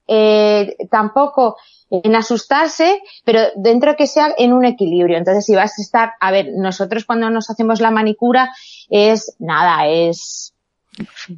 eh, 0.09 0.75
tampoco 0.91 1.57
en 2.03 2.17
asustarse, 2.17 3.01
pero 3.25 3.41
dentro 3.57 3.93
de 3.93 3.97
que 3.97 4.07
sea 4.07 4.35
en 4.37 4.53
un 4.53 4.65
equilibrio. 4.65 5.17
Entonces, 5.17 5.45
si 5.45 5.55
vas 5.55 5.79
a 5.79 5.83
estar, 5.83 6.13
a 6.21 6.31
ver, 6.31 6.49
nosotros 6.57 7.05
cuando 7.05 7.31
nos 7.31 7.51
hacemos 7.51 7.81
la 7.81 7.91
manicura 7.91 8.51
es 8.89 9.37
nada, 9.39 9.87
es 9.87 10.55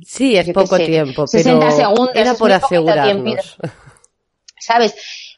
Sí, 0.05 0.37
es 0.37 0.51
poco 0.51 0.77
sé, 0.77 0.85
tiempo, 0.87 1.27
60 1.27 1.59
pero 1.59 1.77
segundos, 1.77 2.15
era 2.15 2.35
por 2.35 2.53
asegurarnos. 2.53 3.57
¿sabes? 4.59 4.95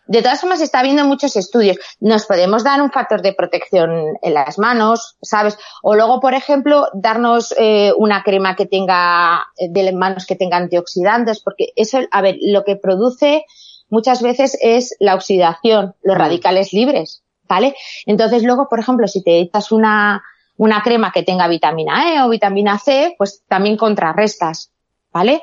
De 0.07 0.23
todas 0.23 0.41
formas, 0.41 0.63
está 0.63 0.81
habiendo 0.81 1.05
muchos 1.05 1.37
estudios. 1.37 1.77
Nos 2.01 2.25
podemos 2.25 2.65
dar 2.65 2.81
un 2.81 2.91
factor 2.91 3.21
de 3.21 3.35
protección 3.35 4.17
en 4.23 4.35
las 4.35 4.59
manos, 4.59 5.17
¿sabes? 5.21 5.59
O 5.83 5.95
luego, 5.95 6.19
por 6.19 6.33
ejemplo, 6.33 6.89
darnos 6.95 7.55
eh, 7.59 7.93
una 7.97 8.23
crema 8.23 8.57
que 8.57 8.65
tenga, 8.65 9.47
eh, 9.59 9.69
de 9.69 9.93
manos 9.93 10.25
que 10.25 10.35
tenga 10.35 10.57
antioxidantes, 10.57 11.41
porque 11.41 11.73
eso, 11.77 11.99
a 12.11 12.23
ver, 12.23 12.39
lo 12.41 12.65
que 12.65 12.77
produce 12.77 13.45
muchas 13.89 14.23
veces 14.23 14.57
es 14.61 14.95
la 15.01 15.15
oxidación, 15.15 15.95
los 16.03 16.17
Mm. 16.17 16.19
radicales 16.19 16.73
libres, 16.73 17.23
¿vale? 17.49 17.75
Entonces, 18.07 18.43
luego, 18.43 18.69
por 18.69 18.81
ejemplo, 18.81 19.07
si 19.09 19.23
te 19.23 19.39
echas 19.41 19.73
una, 19.73 20.23
una 20.57 20.83
crema 20.83 21.13
que 21.13 21.23
tenga 21.23 21.49
vitamina 21.49 22.15
E 22.15 22.23
o 22.23 22.29
vitamina 22.29 22.79
C, 22.79 23.15
pues 23.19 23.43
también 23.49 23.77
contrarrestas, 23.77 24.73
¿vale? 25.13 25.43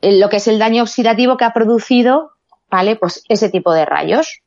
Eh, 0.00 0.18
Lo 0.18 0.28
que 0.28 0.36
es 0.36 0.48
el 0.48 0.58
daño 0.58 0.82
oxidativo 0.82 1.36
que 1.36 1.44
ha 1.44 1.52
producido 1.52 2.32
¿vale? 2.70 2.94
Pues 2.96 3.24
ese 3.28 3.48
tipo 3.50 3.72
de 3.72 3.84
rayos. 3.84 4.42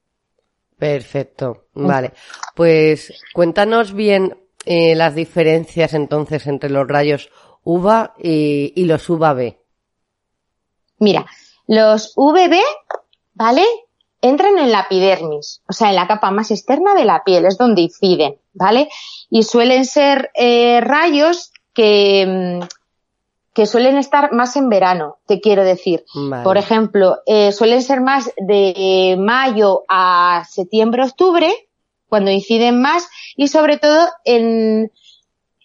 Perfecto, 0.77 1.65
vale. 1.73 2.13
Pues 2.55 3.13
cuéntanos 3.33 3.93
bien 3.93 4.37
eh, 4.65 4.95
las 4.95 5.13
diferencias 5.13 5.93
entonces 5.93 6.47
entre 6.47 6.69
los 6.69 6.87
rayos 6.87 7.29
UVA 7.63 8.13
y, 8.17 8.71
y 8.75 8.85
los 8.85 9.09
UVB. 9.09 9.57
Mira, 10.99 11.25
los 11.75 12.13
VB, 12.15 12.55
¿vale? 13.33 13.63
Entran 14.21 14.57
en 14.57 14.71
la 14.71 14.81
epidermis, 14.81 15.61
o 15.67 15.73
sea, 15.73 15.89
en 15.89 15.95
la 15.95 16.07
capa 16.07 16.31
más 16.31 16.51
externa 16.51 16.93
de 16.93 17.05
la 17.05 17.23
piel, 17.23 17.45
es 17.45 17.57
donde 17.57 17.81
inciden, 17.81 18.37
¿vale? 18.53 18.89
Y 19.29 19.43
suelen 19.43 19.85
ser 19.85 20.31
eh, 20.35 20.79
rayos 20.81 21.51
que, 21.73 22.59
mm, 22.61 22.65
que 23.53 23.65
suelen 23.65 23.97
estar 23.97 24.31
más 24.31 24.55
en 24.55 24.69
verano, 24.69 25.17
te 25.25 25.41
quiero 25.41 25.63
decir. 25.63 26.05
Vale. 26.15 26.43
Por 26.43 26.57
ejemplo, 26.57 27.19
eh, 27.25 27.51
suelen 27.51 27.81
ser 27.81 28.01
más 28.01 28.31
de 28.37 29.15
mayo 29.19 29.83
a 29.89 30.43
septiembre, 30.49 31.03
octubre, 31.03 31.51
cuando 32.07 32.31
inciden 32.31 32.81
más, 32.81 33.09
y 33.35 33.47
sobre 33.47 33.77
todo 33.77 34.07
en 34.23 34.91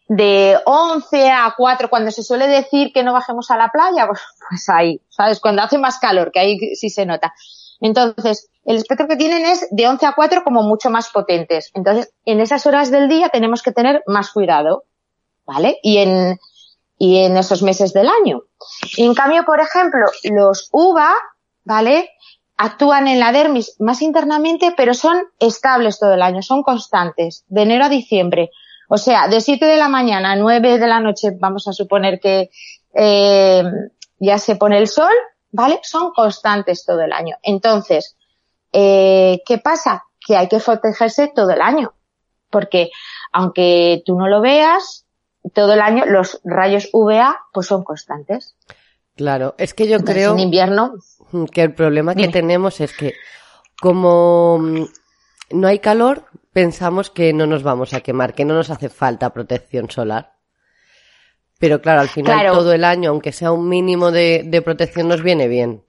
de 0.08 0.58
11 0.64 1.30
a 1.30 1.54
4, 1.56 1.90
cuando 1.90 2.10
se 2.10 2.22
suele 2.22 2.48
decir 2.48 2.92
que 2.92 3.02
no 3.02 3.12
bajemos 3.12 3.50
a 3.50 3.56
la 3.56 3.68
playa, 3.68 4.06
pues, 4.08 4.20
pues 4.48 4.68
ahí, 4.68 5.00
¿sabes? 5.08 5.38
Cuando 5.38 5.62
hace 5.62 5.78
más 5.78 5.98
calor, 5.98 6.32
que 6.32 6.40
ahí 6.40 6.58
sí 6.74 6.90
se 6.90 7.06
nota. 7.06 7.32
Entonces, 7.80 8.50
el 8.64 8.76
espectro 8.76 9.06
que 9.06 9.16
tienen 9.16 9.46
es 9.46 9.68
de 9.70 9.86
11 9.86 10.06
a 10.06 10.12
4 10.12 10.42
como 10.42 10.62
mucho 10.62 10.90
más 10.90 11.10
potentes. 11.10 11.70
Entonces, 11.74 12.12
en 12.24 12.40
esas 12.40 12.66
horas 12.66 12.90
del 12.90 13.08
día 13.08 13.28
tenemos 13.28 13.62
que 13.62 13.70
tener 13.70 14.02
más 14.06 14.30
cuidado, 14.32 14.84
¿vale? 15.46 15.78
Y 15.82 15.98
en, 15.98 16.38
y 16.98 17.18
en 17.18 17.36
esos 17.36 17.62
meses 17.62 17.92
del 17.92 18.08
año. 18.08 18.42
En 18.96 19.14
cambio, 19.14 19.44
por 19.44 19.60
ejemplo, 19.60 20.06
los 20.24 20.68
uva, 20.72 21.14
¿vale? 21.64 22.10
Actúan 22.56 23.06
en 23.06 23.20
la 23.20 23.30
dermis 23.30 23.76
más 23.78 24.02
internamente, 24.02 24.74
pero 24.76 24.92
son 24.92 25.22
estables 25.38 26.00
todo 26.00 26.14
el 26.14 26.22
año, 26.22 26.42
son 26.42 26.64
constantes, 26.64 27.44
de 27.46 27.62
enero 27.62 27.84
a 27.84 27.88
diciembre. 27.88 28.50
O 28.88 28.96
sea, 28.96 29.28
de 29.28 29.40
7 29.40 29.64
de 29.64 29.76
la 29.76 29.88
mañana 29.88 30.32
a 30.32 30.36
9 30.36 30.78
de 30.78 30.86
la 30.86 31.00
noche, 31.00 31.32
vamos 31.38 31.68
a 31.68 31.72
suponer 31.72 32.18
que 32.18 32.50
eh, 32.94 33.62
ya 34.18 34.38
se 34.38 34.56
pone 34.56 34.78
el 34.78 34.88
sol, 34.88 35.12
¿vale? 35.52 35.78
Son 35.82 36.12
constantes 36.12 36.84
todo 36.84 37.02
el 37.02 37.12
año. 37.12 37.36
Entonces, 37.42 38.16
eh, 38.72 39.42
¿qué 39.46 39.58
pasa? 39.58 40.04
Que 40.26 40.36
hay 40.36 40.48
que 40.48 40.58
protegerse 40.58 41.30
todo 41.34 41.50
el 41.50 41.60
año. 41.60 41.92
Porque 42.50 42.90
aunque 43.32 44.02
tú 44.06 44.18
no 44.18 44.26
lo 44.26 44.40
veas, 44.40 45.04
todo 45.52 45.74
el 45.74 45.80
año 45.80 46.04
los 46.06 46.40
rayos 46.44 46.88
UVA 46.92 47.38
pues 47.52 47.66
son 47.66 47.84
constantes. 47.84 48.56
Claro, 49.16 49.54
es 49.58 49.74
que 49.74 49.86
yo 49.86 49.96
Entonces, 49.96 50.14
creo 50.14 50.32
en 50.32 50.38
invierno, 50.40 50.94
que 51.52 51.62
el 51.62 51.74
problema 51.74 52.14
que 52.14 52.28
tenemos 52.28 52.80
es 52.80 52.96
que 52.96 53.14
como 53.80 54.58
mm, 54.58 54.84
no 55.50 55.68
hay 55.68 55.80
calor, 55.80 56.24
pensamos 56.58 57.08
que 57.08 57.32
no 57.32 57.46
nos 57.46 57.62
vamos 57.62 57.94
a 57.94 58.00
quemar, 58.00 58.34
que 58.34 58.44
no 58.44 58.54
nos 58.54 58.68
hace 58.68 58.88
falta 58.88 59.32
protección 59.32 59.88
solar. 59.88 60.32
Pero 61.60 61.80
claro, 61.80 62.00
al 62.00 62.08
final 62.08 62.34
Claro. 62.40 62.52
todo 62.58 62.72
el 62.72 62.82
año, 62.84 63.10
aunque 63.10 63.30
sea 63.30 63.52
un 63.52 63.68
mínimo 63.68 64.10
de, 64.10 64.42
de 64.44 64.60
protección, 64.60 65.06
nos 65.06 65.22
viene 65.22 65.46
bien. 65.46 65.84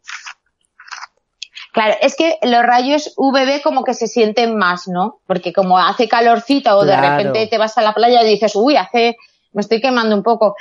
claro, 1.73 1.95
es 2.01 2.15
que 2.15 2.37
los 2.43 2.61
rayos 2.61 3.13
UVB 3.17 3.63
como 3.63 3.83
que 3.83 3.95
se 3.95 4.05
sienten 4.07 4.55
más, 4.57 4.87
¿no? 4.87 5.21
Porque 5.25 5.53
como 5.53 5.79
hace 5.79 6.07
calorcito 6.07 6.77
o 6.77 6.85
de 6.85 6.95
repente 6.97 7.47
te 7.47 7.57
vas 7.57 7.75
a 7.79 7.81
la 7.81 7.93
playa 7.95 8.21
y 8.23 8.29
dices, 8.29 8.55
uy, 8.55 8.75
hace, 8.75 9.17
me 9.53 9.61
estoy 9.61 9.81
quemando 9.81 10.15
un 10.15 10.21
poco. 10.23 10.55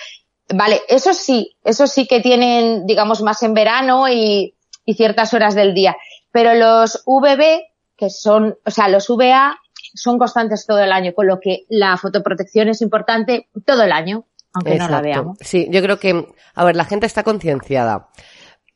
Vale, 0.55 0.81
eso 0.89 1.13
sí, 1.13 1.55
eso 1.65 1.87
sí 1.87 2.07
que 2.07 2.21
tienen, 2.21 2.87
digamos, 2.87 3.21
más 3.21 3.43
en 3.43 3.53
verano 3.53 4.09
y, 4.09 4.55
y 4.87 4.95
ciertas 4.95 5.35
horas 5.35 5.55
del 5.55 5.75
día. 5.75 5.97
Pero 6.33 6.55
los 6.55 7.03
VB, 7.05 7.61
que 7.97 8.09
son, 8.11 8.57
o 8.65 8.71
sea, 8.71 8.89
los 8.89 9.09
VA 9.09 9.59
son 10.01 10.19
constantes 10.19 10.67
todo 10.67 10.79
el 10.81 10.93
año, 10.93 11.13
con 11.15 11.27
lo 11.27 11.41
que 11.41 11.67
la 11.69 11.97
fotoprotección 11.97 12.69
es 12.69 12.83
importante 12.83 13.49
todo 13.67 13.83
el 13.83 13.93
año, 13.93 14.27
aunque 14.53 14.77
no 14.77 14.89
la 14.89 15.01
veamos. 15.01 15.39
Sí, 15.41 15.69
yo 15.71 15.83
creo 15.83 15.99
que, 15.99 16.27
a 16.55 16.65
ver, 16.65 16.77
la 16.77 16.85
gente 16.85 17.07
está 17.07 17.23
concienciada, 17.23 18.09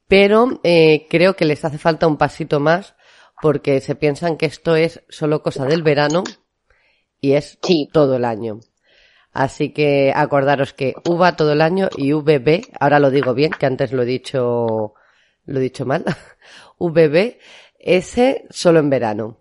pero 0.09 0.61
eh, 0.63 1.07
creo 1.09 1.35
que 1.35 1.45
les 1.45 1.65
hace 1.65 1.79
falta 1.79 2.07
un 2.07 2.17
pasito 2.17 2.61
más 2.61 2.95
porque 3.41 3.81
se 3.81 3.95
piensan 3.95 4.37
que 4.37 4.47
esto 4.47 4.77
es 4.77 5.03
solo 5.09 5.43
cosa 5.43 5.65
del 5.65 5.83
verano 5.83 6.23
y 7.21 7.33
es 7.33 7.59
Sí. 7.63 7.89
todo 7.93 8.17
el 8.17 8.25
año. 8.25 8.61
Así 9.33 9.73
que 9.73 10.13
acordaros 10.15 10.75
que 10.75 10.95
UVA 11.09 11.37
todo 11.37 11.53
el 11.53 11.63
año 11.63 11.89
y 11.97 12.13
VB, 12.13 12.67
ahora 12.79 12.99
lo 13.01 13.11
digo 13.11 13.33
bien, 13.33 13.51
que 13.59 13.65
antes 13.67 13.93
lo 13.93 14.03
he 14.03 14.07
dicho, 14.07 14.95
lo 15.47 15.59
he 15.59 15.63
dicho 15.63 15.87
mal, 15.87 16.05
VB, 16.79 17.39
ese 17.79 18.45
solo 18.51 18.79
en 18.79 18.91
verano. 18.91 19.39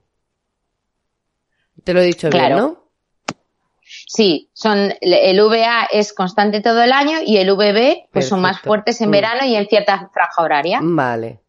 Te 1.83 1.93
lo 1.93 2.01
he 2.01 2.05
dicho 2.05 2.29
bien, 2.29 2.45
Claro. 2.45 2.57
¿no? 2.57 2.81
Sí, 4.07 4.50
son, 4.53 4.93
el 5.01 5.41
VA 5.41 5.85
es 5.91 6.13
constante 6.13 6.61
todo 6.61 6.81
el 6.81 6.91
año 6.91 7.19
y 7.25 7.38
el 7.38 7.51
VB 7.51 8.07
pues 8.11 8.27
son 8.27 8.41
más 8.41 8.59
fuertes 8.61 9.01
en 9.01 9.09
Mm. 9.09 9.11
verano 9.11 9.45
y 9.45 9.55
en 9.55 9.67
cierta 9.67 10.09
franja 10.13 10.41
horaria. 10.41 10.79
Vale. 10.81 11.39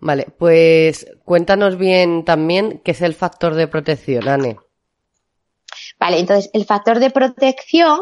Vale, 0.00 0.26
pues 0.38 1.06
cuéntanos 1.24 1.78
bien 1.78 2.24
también 2.24 2.80
qué 2.84 2.90
es 2.92 3.00
el 3.02 3.14
factor 3.14 3.54
de 3.54 3.68
protección, 3.68 4.28
Ane. 4.28 4.56
Vale, 5.98 6.18
entonces 6.18 6.50
el 6.52 6.64
factor 6.66 6.98
de 6.98 7.10
protección 7.10 8.00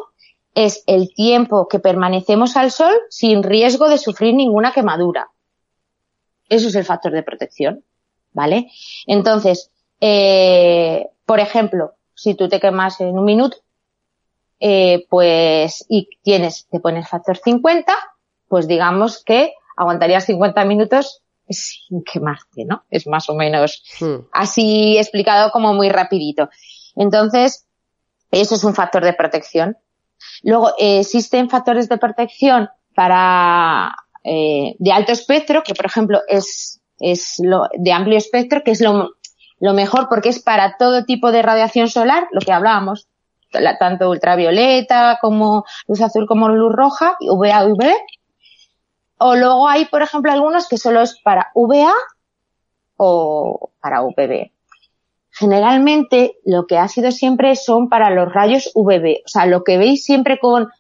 es 0.55 0.83
el 0.87 1.13
tiempo 1.15 1.69
que 1.69 1.79
permanecemos 1.79 2.57
al 2.57 2.71
sol 2.73 2.93
sin 3.09 3.43
riesgo 3.43 3.89
de 3.89 3.99
sufrir 3.99 4.35
ninguna 4.35 4.73
quemadura. 4.73 5.29
Eso 6.49 6.69
es 6.69 6.75
el 6.75 6.85
factor 6.85 7.13
de 7.13 7.23
protección, 7.23 7.85
¿vale? 8.33 8.71
Entonces, 9.07 9.71
eh, 10.05 11.07
por 11.25 11.39
ejemplo, 11.39 11.95
si 12.13 12.35
tú 12.35 12.49
te 12.49 12.59
quemas 12.59 13.01
en 13.01 13.17
un 13.17 13.25
minuto, 13.25 13.57
eh, 14.59 15.07
pues, 15.09 15.85
y 15.89 16.09
tienes, 16.25 16.67
te 16.69 16.81
pones 16.81 17.09
factor 17.09 17.39
50, 17.39 17.95
pues 18.49 18.67
digamos 18.67 19.23
que 19.23 19.55
aguantarías 19.77 20.25
50 20.25 20.65
minutos 20.65 21.23
sin 21.49 22.03
quemarte, 22.03 22.65
¿no? 22.65 22.83
Es 22.91 23.07
más 23.07 23.31
o 23.31 23.35
menos 23.35 23.85
Hmm, 24.01 24.27
así 24.33 24.99
explicado 24.99 25.53
como 25.53 25.73
muy 25.73 25.89
rapidito. 25.89 26.51
Entonces, 26.97 27.67
eso 28.33 28.57
es 28.57 28.65
un 28.65 28.75
factor 28.75 29.05
de 29.05 29.13
protección. 29.13 29.77
Luego, 30.43 30.71
eh, 30.79 30.99
existen 30.99 31.49
factores 31.49 31.89
de 31.89 31.99
protección 31.99 32.69
para 32.97 33.95
eh, 34.25 34.75
de 34.81 34.93
alto 34.93 35.13
espectro, 35.13 35.63
que 35.63 35.75
por 35.75 35.87
ejemplo 35.87 36.23
es, 36.27 36.81
es 36.99 37.37
lo 37.39 37.69
de 37.73 37.93
amplio 37.93 38.19
espectro, 38.19 38.65
que 38.65 38.73
es 38.73 38.81
lo, 38.81 39.13
lo 39.63 39.75
mejor 39.75 40.09
porque 40.09 40.31
es 40.31 40.43
para 40.43 40.77
todo 40.77 41.05
tipo 41.05 41.31
de 41.31 41.41
radiación 41.41 41.89
solar, 41.89 42.27
lo 42.33 42.41
que 42.41 42.53
hablábamos. 42.53 43.07
tanto 43.79 44.11
ultravioleta 44.11 45.19
como 45.21 45.65
luz 45.87 46.01
azul 46.01 46.27
como 46.27 46.49
luz 46.49 46.73
roja, 46.75 47.17
VA 47.21 47.65
UV. 47.67 47.95
O 49.19 49.37
luego 49.37 49.69
hay, 49.69 49.85
por 49.85 50.03
ejemplo, 50.03 50.33
algunos 50.33 50.69
que 50.69 50.79
solo 50.79 51.01
es 51.01 51.17
para 51.23 51.53
VA 51.55 51.93
o 52.97 53.71
para 53.81 54.03
UVB. 54.03 54.51
Generalmente 55.31 56.39
lo 56.45 56.67
que 56.67 56.77
ha 56.77 56.89
sido 56.89 57.13
siempre 57.13 57.55
son 57.55 57.89
para 57.89 58.11
los 58.11 58.33
rayos 58.33 58.73
UVB. 58.75 59.23
O 59.25 59.29
sea, 59.29 59.47
lo 59.47 59.63
que 59.63 59.79
veis 59.79 60.05
siempre 60.05 60.41
con 60.41 60.73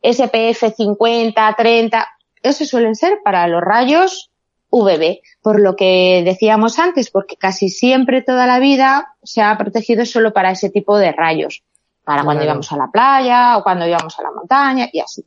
SPF 0.00 0.76
50, 0.76 1.54
30, 1.58 2.06
eso 2.44 2.64
suelen 2.64 2.94
ser 2.94 3.18
para 3.24 3.48
los 3.48 3.62
rayos 3.62 4.30
UVB, 4.70 5.20
por 5.42 5.60
lo 5.60 5.76
que 5.76 6.22
decíamos 6.24 6.78
antes, 6.78 7.10
porque 7.10 7.36
casi 7.36 7.68
siempre 7.68 8.22
toda 8.22 8.46
la 8.46 8.58
vida 8.58 9.14
se 9.22 9.42
ha 9.42 9.56
protegido 9.56 10.04
solo 10.04 10.32
para 10.32 10.50
ese 10.50 10.70
tipo 10.70 10.98
de 10.98 11.12
rayos, 11.12 11.62
para 12.04 12.24
cuando 12.24 12.44
íbamos 12.44 12.70
a 12.72 12.76
la 12.76 12.90
playa 12.90 13.56
o 13.58 13.62
cuando 13.62 13.86
íbamos 13.86 14.18
a 14.18 14.22
la 14.22 14.30
montaña 14.30 14.88
y 14.92 15.00
así. 15.00 15.24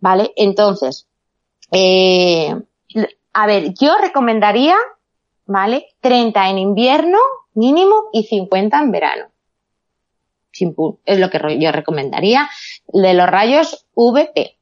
¿Vale? 0.00 0.32
Entonces, 0.36 1.06
eh, 1.70 2.54
a 3.32 3.46
ver, 3.46 3.72
yo 3.74 3.96
recomendaría, 3.98 4.76
¿vale? 5.46 5.86
30 6.00 6.50
en 6.50 6.58
invierno 6.58 7.18
mínimo 7.54 8.10
y 8.12 8.24
50 8.24 8.78
en 8.78 8.90
verano. 8.90 9.24
Es 11.06 11.18
lo 11.18 11.30
que 11.30 11.58
yo 11.58 11.72
recomendaría 11.72 12.48
de 12.88 13.14
los 13.14 13.26
rayos 13.26 13.86
VP. 13.94 14.58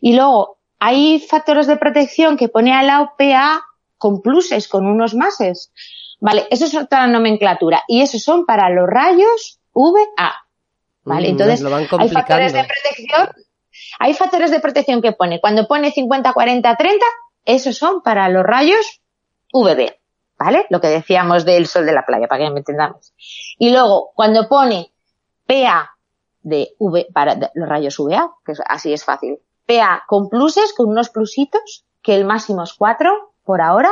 Y 0.00 0.14
luego, 0.14 0.58
hay 0.84 1.20
factores 1.20 1.68
de 1.68 1.76
protección 1.76 2.36
que 2.36 2.48
pone 2.48 2.74
al 2.74 2.88
lado 2.88 3.12
PA 3.16 3.62
con 3.98 4.20
pluses, 4.20 4.66
con 4.66 4.84
unos 4.84 5.14
máses. 5.14 5.70
Vale, 6.18 6.48
eso 6.50 6.64
es 6.64 6.74
otra 6.74 7.06
nomenclatura. 7.06 7.84
Y 7.86 8.02
esos 8.02 8.24
son 8.24 8.46
para 8.46 8.68
los 8.68 8.88
rayos 8.88 9.60
VA. 9.72 10.34
Vale, 11.04 11.28
mm, 11.28 11.30
entonces 11.30 11.64
hay 11.64 12.08
factores 12.08 12.52
de 12.52 12.64
protección. 12.64 13.28
Hay 14.00 14.14
factores 14.14 14.50
de 14.50 14.58
protección 14.58 15.00
que 15.00 15.12
pone. 15.12 15.40
Cuando 15.40 15.68
pone 15.68 15.92
50, 15.92 16.32
40, 16.32 16.76
30, 16.76 17.06
esos 17.44 17.76
son 17.76 18.02
para 18.02 18.28
los 18.28 18.42
rayos 18.42 19.02
VB. 19.52 19.94
¿Vale? 20.36 20.66
Lo 20.68 20.80
que 20.80 20.88
decíamos 20.88 21.44
del 21.44 21.68
sol 21.68 21.86
de 21.86 21.92
la 21.92 22.04
playa, 22.04 22.26
para 22.26 22.44
que 22.44 22.50
me 22.50 22.58
entendamos. 22.58 23.14
Y 23.56 23.70
luego, 23.70 24.10
cuando 24.16 24.48
pone 24.48 24.90
PA 25.46 25.92
de 26.40 26.74
V, 26.80 27.06
para 27.14 27.36
los 27.54 27.68
rayos 27.68 27.96
VA, 28.00 28.32
que 28.44 28.54
así 28.66 28.92
es 28.92 29.04
fácil, 29.04 29.38
Con 30.06 30.28
pluses, 30.28 30.72
con 30.74 30.88
unos 30.88 31.10
plusitos, 31.10 31.84
que 32.02 32.14
el 32.14 32.24
máximo 32.24 32.62
es 32.64 32.74
4 32.74 33.34
por 33.44 33.60
ahora. 33.60 33.90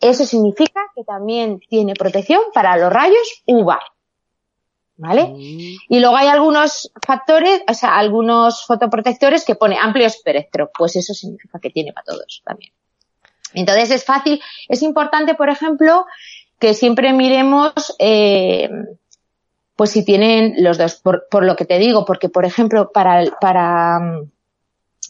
Eso 0.00 0.24
significa 0.24 0.80
que 0.94 1.04
también 1.04 1.60
tiene 1.68 1.94
protección 1.94 2.40
para 2.52 2.76
los 2.76 2.92
rayos 2.92 3.42
UVA. 3.46 3.80
¿Vale? 4.98 5.24
Mm. 5.24 5.76
Y 5.90 6.00
luego 6.00 6.16
hay 6.16 6.28
algunos 6.28 6.90
factores, 7.06 7.62
o 7.68 7.74
sea, 7.74 7.96
algunos 7.96 8.64
fotoprotectores 8.64 9.44
que 9.44 9.54
pone 9.54 9.78
amplio 9.78 10.06
espectro. 10.06 10.70
Pues 10.76 10.96
eso 10.96 11.12
significa 11.12 11.58
que 11.58 11.70
tiene 11.70 11.92
para 11.92 12.04
todos 12.04 12.42
también. 12.44 12.72
Entonces 13.52 13.90
es 13.90 14.04
fácil, 14.04 14.40
es 14.68 14.82
importante, 14.82 15.34
por 15.34 15.48
ejemplo, 15.48 16.06
que 16.58 16.74
siempre 16.74 17.12
miremos, 17.12 17.94
eh, 17.98 18.68
pues 19.76 19.90
si 19.90 20.04
tienen 20.04 20.56
los 20.58 20.78
dos, 20.78 20.96
por, 20.96 21.26
por, 21.30 21.44
lo 21.44 21.56
que 21.56 21.64
te 21.64 21.78
digo, 21.78 22.04
porque 22.04 22.28
por 22.28 22.44
ejemplo, 22.44 22.90
para, 22.92 23.24
para, 23.40 24.20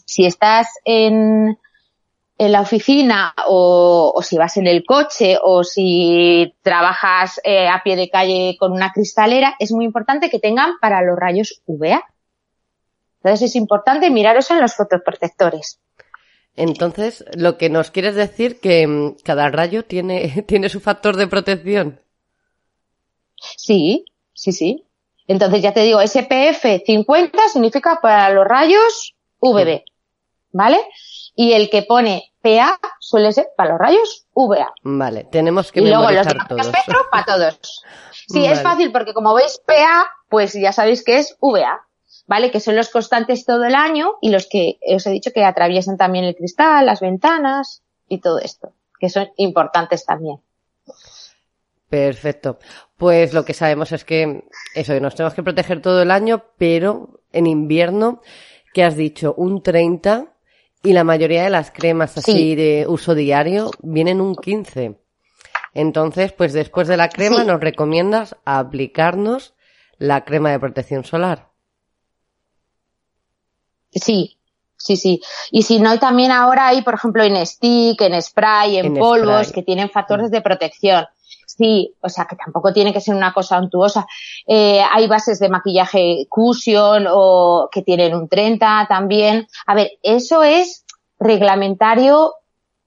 si 0.07 0.25
estás 0.25 0.67
en, 0.85 1.59
en 2.37 2.51
la 2.51 2.61
oficina 2.61 3.35
o, 3.45 4.13
o, 4.15 4.23
si 4.23 4.37
vas 4.37 4.55
en 4.55 4.65
el 4.65 4.85
coche 4.85 5.37
o 5.43 5.63
si 5.65 6.55
trabajas 6.61 7.41
eh, 7.43 7.67
a 7.67 7.83
pie 7.83 7.97
de 7.97 8.09
calle 8.09 8.55
con 8.57 8.71
una 8.71 8.91
cristalera, 8.93 9.55
es 9.59 9.71
muy 9.73 9.83
importante 9.83 10.29
que 10.29 10.39
tengan 10.39 10.79
para 10.79 11.01
los 11.01 11.19
rayos 11.19 11.61
UVA. 11.65 12.03
Entonces 13.21 13.49
es 13.49 13.55
importante 13.57 14.09
miraros 14.09 14.49
en 14.49 14.61
los 14.61 14.75
fotoprotectores. 14.75 15.79
Entonces, 16.55 17.25
lo 17.35 17.57
que 17.57 17.69
nos 17.69 17.91
quieres 17.91 18.15
decir 18.15 18.59
que 18.61 18.87
mm, 18.87 19.17
cada 19.23 19.49
rayo 19.49 19.83
tiene, 19.83 20.43
tiene 20.47 20.69
su 20.69 20.79
factor 20.79 21.17
de 21.17 21.27
protección. 21.27 21.99
Sí, 23.35 24.05
sí, 24.33 24.53
sí. 24.53 24.85
Entonces 25.27 25.61
ya 25.61 25.73
te 25.73 25.81
digo, 25.81 25.99
SPF 25.99 26.85
50 26.85 27.49
significa 27.49 27.99
para 28.01 28.29
los 28.29 28.47
rayos 28.47 29.15
UVB. 29.39 29.83
¿Vale? 30.57 30.79
Y 31.35 31.53
el 31.53 31.69
que 31.69 31.83
pone 31.83 32.33
PA 32.41 32.79
suele 32.99 33.31
ser 33.31 33.49
para 33.55 33.71
los 33.71 33.79
rayos 33.79 34.25
VA. 34.33 34.73
Vale, 34.83 35.25
tenemos 35.25 35.71
que 35.71 35.81
y 35.81 35.87
luego 35.87 36.09
los 36.11 36.27
todos. 36.27 36.67
espectro 36.67 37.05
para 37.11 37.25
todos. 37.25 37.83
Sí, 38.27 38.45
es 38.45 38.61
fácil 38.61 38.91
porque 38.91 39.13
como 39.13 39.33
veis 39.35 39.61
PA, 39.65 40.09
pues 40.29 40.53
ya 40.53 40.73
sabéis 40.73 41.03
que 41.03 41.19
es 41.19 41.37
VA, 41.39 41.85
¿vale? 42.25 42.51
Que 42.51 42.59
son 42.59 42.75
los 42.75 42.89
constantes 42.89 43.45
todo 43.45 43.65
el 43.65 43.75
año 43.75 44.15
y 44.19 44.31
los 44.31 44.47
que 44.47 44.79
os 44.93 45.05
he 45.05 45.11
dicho 45.11 45.31
que 45.31 45.45
atraviesan 45.45 45.97
también 45.97 46.25
el 46.25 46.35
cristal, 46.35 46.87
las 46.87 46.99
ventanas 46.99 47.83
y 48.09 48.19
todo 48.19 48.39
esto, 48.39 48.73
que 48.99 49.09
son 49.09 49.29
importantes 49.37 50.05
también. 50.05 50.41
Perfecto. 51.87 52.57
Pues 52.97 53.33
lo 53.33 53.45
que 53.45 53.53
sabemos 53.53 53.91
es 53.91 54.03
que 54.03 54.43
eso, 54.73 54.93
que 54.93 54.99
nos 54.99 55.15
tenemos 55.15 55.35
que 55.35 55.43
proteger 55.43 55.81
todo 55.81 56.01
el 56.01 56.09
año, 56.09 56.45
pero 56.57 57.21
en 57.31 57.45
invierno, 57.45 58.21
que 58.73 58.83
has 58.83 58.97
dicho, 58.97 59.35
un 59.37 59.61
30 59.61 60.33
y 60.83 60.93
la 60.93 61.03
mayoría 61.03 61.43
de 61.43 61.49
las 61.49 61.71
cremas 61.71 62.17
así 62.17 62.55
de 62.55 62.85
uso 62.87 63.15
diario 63.15 63.71
vienen 63.81 64.21
un 64.21 64.35
15. 64.35 64.99
Entonces, 65.73 66.31
pues 66.31 66.53
después 66.53 66.87
de 66.87 66.97
la 66.97 67.09
crema 67.09 67.43
nos 67.43 67.59
recomiendas 67.59 68.35
aplicarnos 68.45 69.53
la 69.97 70.23
crema 70.23 70.51
de 70.51 70.59
protección 70.59 71.03
solar. 71.03 71.49
Sí, 73.91 74.37
sí, 74.75 74.97
sí. 74.97 75.21
Y 75.51 75.63
si 75.63 75.79
no, 75.79 75.97
también 75.99 76.31
ahora 76.31 76.67
hay, 76.67 76.81
por 76.81 76.93
ejemplo, 76.93 77.23
en 77.23 77.45
stick, 77.45 78.01
en 78.01 78.21
spray, 78.21 78.77
en, 78.77 78.93
polvos, 78.95 79.51
que 79.51 79.63
tienen 79.63 79.89
factores 79.89 80.31
de 80.31 80.41
protección. 80.41 81.05
Sí, 81.57 81.95
o 82.01 82.09
sea 82.09 82.25
que 82.25 82.35
tampoco 82.35 82.71
tiene 82.71 82.93
que 82.93 83.01
ser 83.01 83.15
una 83.15 83.33
cosa 83.33 83.59
untuosa. 83.59 84.05
Eh, 84.45 84.79
hay 84.79 85.07
bases 85.07 85.39
de 85.39 85.49
maquillaje 85.49 86.27
Cushion 86.29 87.07
o 87.09 87.67
que 87.71 87.81
tienen 87.81 88.13
un 88.13 88.29
30 88.29 88.85
también. 88.87 89.47
A 89.65 89.73
ver, 89.73 89.93
eso 90.03 90.43
es 90.43 90.85
reglamentario, 91.19 92.35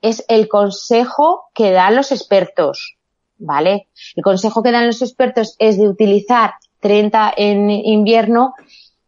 es 0.01 0.25
el 0.29 0.49
consejo 0.49 1.47
que 1.53 1.73
dan 1.73 1.97
los 1.97 2.13
expertos, 2.13 2.97
¿vale? 3.39 3.89
El 4.15 4.23
consejo 4.23 4.63
que 4.63 4.71
dan 4.71 4.87
los 4.87 5.03
expertos 5.03 5.57
es 5.59 5.77
de 5.77 5.89
utilizar 5.89 6.55
30 6.79 7.35
en 7.37 7.71
invierno 7.71 8.55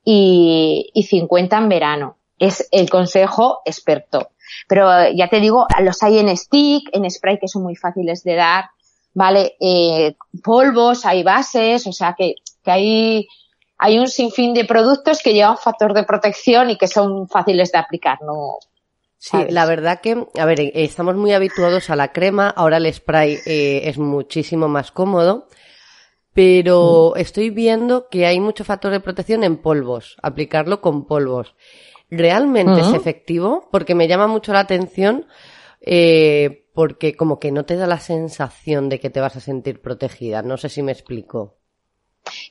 y, 0.05 0.91
y 0.93 1.05
50 1.05 1.57
en 1.57 1.69
verano. 1.69 2.17
Es 2.39 2.67
el 2.73 2.91
consejo 2.91 3.61
experto. 3.65 4.31
Pero 4.69 4.89
ya 5.15 5.29
te 5.29 5.41
digo, 5.41 5.67
los 5.81 6.03
hay 6.03 6.19
en 6.19 6.37
stick, 6.37 6.89
en 6.93 7.09
spray 7.11 7.39
que 7.39 7.49
son 7.49 7.63
muy 7.63 7.77
fáciles 7.77 8.25
de 8.25 8.35
dar. 8.35 8.65
¿Vale? 9.15 9.57
Eh, 9.61 10.17
polvos, 10.43 11.05
hay 11.07 11.23
bases, 11.23 11.87
o 11.87 11.93
sea 11.93 12.15
que, 12.17 12.37
que 12.65 12.71
hay, 12.71 13.29
hay 13.79 13.99
un 13.99 14.09
sinfín 14.09 14.55
de 14.55 14.65
productos 14.65 15.23
que 15.23 15.35
llevan 15.35 15.59
factor 15.59 15.95
de 15.95 16.05
protección 16.05 16.71
y 16.71 16.77
que 16.77 16.89
son 16.89 17.29
fáciles 17.29 17.73
de 17.73 17.79
aplicar, 17.79 18.19
¿no? 18.23 18.59
Sí, 19.19 19.37
la 19.51 19.67
verdad 19.67 20.01
que, 20.01 20.27
a 20.37 20.45
ver, 20.45 20.73
estamos 20.75 21.15
muy 21.15 21.33
habituados 21.33 21.91
a 21.91 21.97
la 21.97 22.11
crema, 22.11 22.49
ahora 22.49 22.79
el 22.79 22.93
spray 22.93 23.39
eh, 23.47 23.83
es 23.85 23.97
muchísimo 23.97 24.67
más 24.67 24.91
cómodo, 24.91 25.47
pero 26.33 27.13
mm. 27.15 27.21
estoy 27.21 27.51
viendo 27.51 28.09
que 28.09 28.27
hay 28.27 28.41
mucho 28.41 28.65
factor 28.65 28.91
de 28.91 28.99
protección 28.99 29.45
en 29.45 29.59
polvos, 29.59 30.17
aplicarlo 30.23 30.81
con 30.81 31.07
polvos. 31.07 31.55
¿Realmente 32.11 32.81
es 32.81 32.93
efectivo? 32.93 33.69
Porque 33.71 33.95
me 33.95 34.09
llama 34.09 34.27
mucho 34.27 34.53
la 34.53 34.61
atención 34.61 35.25
eh, 35.81 36.62
porque 36.75 37.17
como 37.17 37.39
que 37.39 37.53
no 37.53 37.65
te 37.65 37.77
da 37.77 37.87
la 37.87 38.01
sensación 38.01 38.89
de 38.89 39.01
que 39.01 39.11
te 39.11 39.21
vas 39.21 39.37
a 39.37 39.41
sentir 39.41 39.81
protegida. 39.81 40.43
No 40.43 40.57
sé 40.57 40.69
si 40.69 40.83
me 40.83 40.93
explico. 40.93 41.57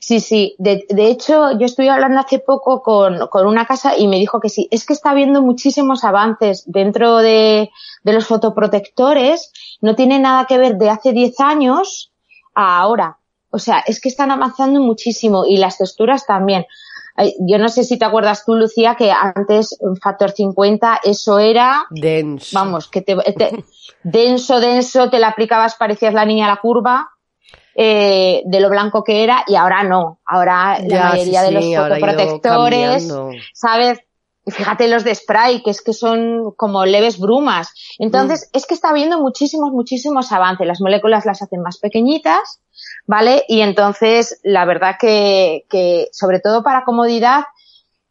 Sí, 0.00 0.20
sí. 0.20 0.54
De, 0.58 0.84
hecho, 1.08 1.58
yo 1.58 1.66
estoy 1.66 1.88
hablando 1.88 2.20
hace 2.20 2.38
poco 2.38 2.82
con, 2.82 3.26
con, 3.28 3.46
una 3.46 3.66
casa 3.66 3.96
y 3.96 4.06
me 4.06 4.18
dijo 4.18 4.40
que 4.40 4.48
sí. 4.48 4.68
Es 4.70 4.84
que 4.84 4.92
está 4.92 5.10
habiendo 5.10 5.42
muchísimos 5.42 6.04
avances 6.04 6.64
dentro 6.66 7.18
de, 7.18 7.70
de 8.02 8.12
los 8.12 8.26
fotoprotectores. 8.26 9.52
No 9.80 9.94
tiene 9.94 10.18
nada 10.18 10.46
que 10.46 10.58
ver 10.58 10.76
de 10.76 10.90
hace 10.90 11.12
10 11.12 11.40
años 11.40 12.12
a 12.54 12.78
ahora. 12.78 13.18
O 13.50 13.58
sea, 13.58 13.80
es 13.86 14.00
que 14.00 14.08
están 14.08 14.30
avanzando 14.30 14.80
muchísimo 14.80 15.44
y 15.46 15.56
las 15.56 15.78
texturas 15.78 16.26
también. 16.26 16.66
Yo 17.40 17.58
no 17.58 17.68
sé 17.68 17.84
si 17.84 17.98
te 17.98 18.04
acuerdas 18.04 18.44
tú, 18.44 18.54
Lucía, 18.54 18.94
que 18.96 19.10
antes 19.10 19.76
un 19.80 19.96
factor 19.96 20.30
50 20.30 21.00
eso 21.04 21.38
era... 21.38 21.84
Denso. 21.90 22.50
Vamos, 22.58 22.88
que 22.88 23.02
te, 23.02 23.16
denso, 24.02 24.60
denso, 24.60 25.10
te 25.10 25.18
la 25.18 25.28
aplicabas, 25.28 25.74
parecías 25.74 26.14
la 26.14 26.24
niña 26.24 26.46
a 26.46 26.50
la 26.50 26.60
curva. 26.60 27.08
Eh, 27.74 28.42
de 28.44 28.60
lo 28.60 28.68
blanco 28.68 29.02
que 29.02 29.24
era 29.24 29.44
y 29.46 29.54
ahora 29.54 29.82
no. 29.82 30.20
Ahora 30.26 30.78
la 30.78 31.08
mayoría 31.08 31.42
de 31.42 31.52
los 31.52 31.64
fotoprotectores, 31.64 33.10
¿sabes? 33.54 34.00
Y 34.44 34.50
fíjate 34.50 34.88
los 34.88 35.04
de 35.04 35.14
spray, 35.14 35.62
que 35.62 35.70
es 35.70 35.82
que 35.82 35.92
son 35.92 36.52
como 36.56 36.84
leves 36.84 37.18
brumas. 37.18 37.72
Entonces, 37.98 38.50
mm. 38.52 38.56
es 38.56 38.66
que 38.66 38.74
está 38.74 38.90
habiendo 38.90 39.20
muchísimos, 39.20 39.70
muchísimos 39.70 40.32
avances. 40.32 40.66
Las 40.66 40.80
moléculas 40.80 41.24
las 41.24 41.42
hacen 41.42 41.62
más 41.62 41.78
pequeñitas, 41.78 42.60
¿vale? 43.06 43.44
Y 43.48 43.60
entonces, 43.60 44.40
la 44.42 44.64
verdad 44.64 44.96
que, 44.98 45.64
que 45.68 46.08
sobre 46.12 46.40
todo 46.40 46.62
para 46.62 46.84
comodidad, 46.84 47.44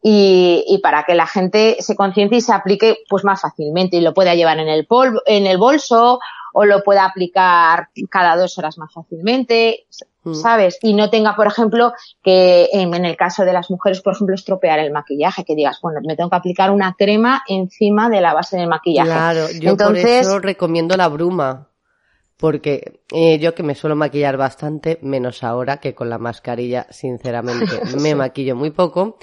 y, 0.03 0.65
y, 0.67 0.79
para 0.79 1.03
que 1.03 1.13
la 1.13 1.27
gente 1.27 1.77
se 1.79 1.95
conciencie 1.95 2.39
y 2.39 2.41
se 2.41 2.53
aplique 2.53 3.03
pues 3.07 3.23
más 3.23 3.41
fácilmente 3.41 3.97
y 3.97 4.01
lo 4.01 4.15
pueda 4.15 4.33
llevar 4.33 4.57
en 4.57 4.67
el 4.67 4.87
polvo, 4.87 5.21
en 5.27 5.45
el 5.45 5.59
bolso 5.59 6.19
o 6.53 6.65
lo 6.65 6.83
pueda 6.83 7.05
aplicar 7.05 7.89
cada 8.09 8.35
dos 8.35 8.57
horas 8.57 8.77
más 8.77 8.93
fácilmente, 8.93 9.85
mm. 10.23 10.33
¿sabes? 10.33 10.77
Y 10.81 10.93
no 10.93 11.09
tenga, 11.09 11.35
por 11.35 11.47
ejemplo, 11.47 11.93
que 12.23 12.69
en, 12.73 12.93
el 12.93 13.15
caso 13.15 13.45
de 13.45 13.53
las 13.53 13.69
mujeres, 13.69 14.01
por 14.01 14.13
ejemplo, 14.13 14.35
estropear 14.35 14.79
el 14.79 14.91
maquillaje, 14.91 15.45
que 15.45 15.55
digas, 15.55 15.79
bueno, 15.81 15.99
me 16.03 16.15
tengo 16.15 16.29
que 16.29 16.35
aplicar 16.35 16.71
una 16.71 16.95
crema 16.97 17.43
encima 17.47 18.09
de 18.09 18.21
la 18.21 18.33
base 18.33 18.57
del 18.57 18.67
maquillaje. 18.67 19.09
Claro, 19.09 19.47
yo 19.59 19.71
Entonces, 19.71 20.27
por 20.27 20.35
eso 20.35 20.39
recomiendo 20.39 20.97
la 20.97 21.07
bruma. 21.07 21.67
Porque 22.41 23.01
eh, 23.13 23.39
yo 23.39 23.55
que 23.55 23.63
me 23.63 23.75
suelo 23.75 23.95
maquillar 23.95 24.35
bastante, 24.35 24.99
menos 25.01 25.43
ahora 25.43 25.77
que 25.77 25.95
con 25.95 26.09
la 26.09 26.17
mascarilla, 26.17 26.87
sinceramente, 26.89 27.79
me 28.01 28.15
maquillo 28.15 28.57
muy 28.57 28.71
poco 28.71 29.17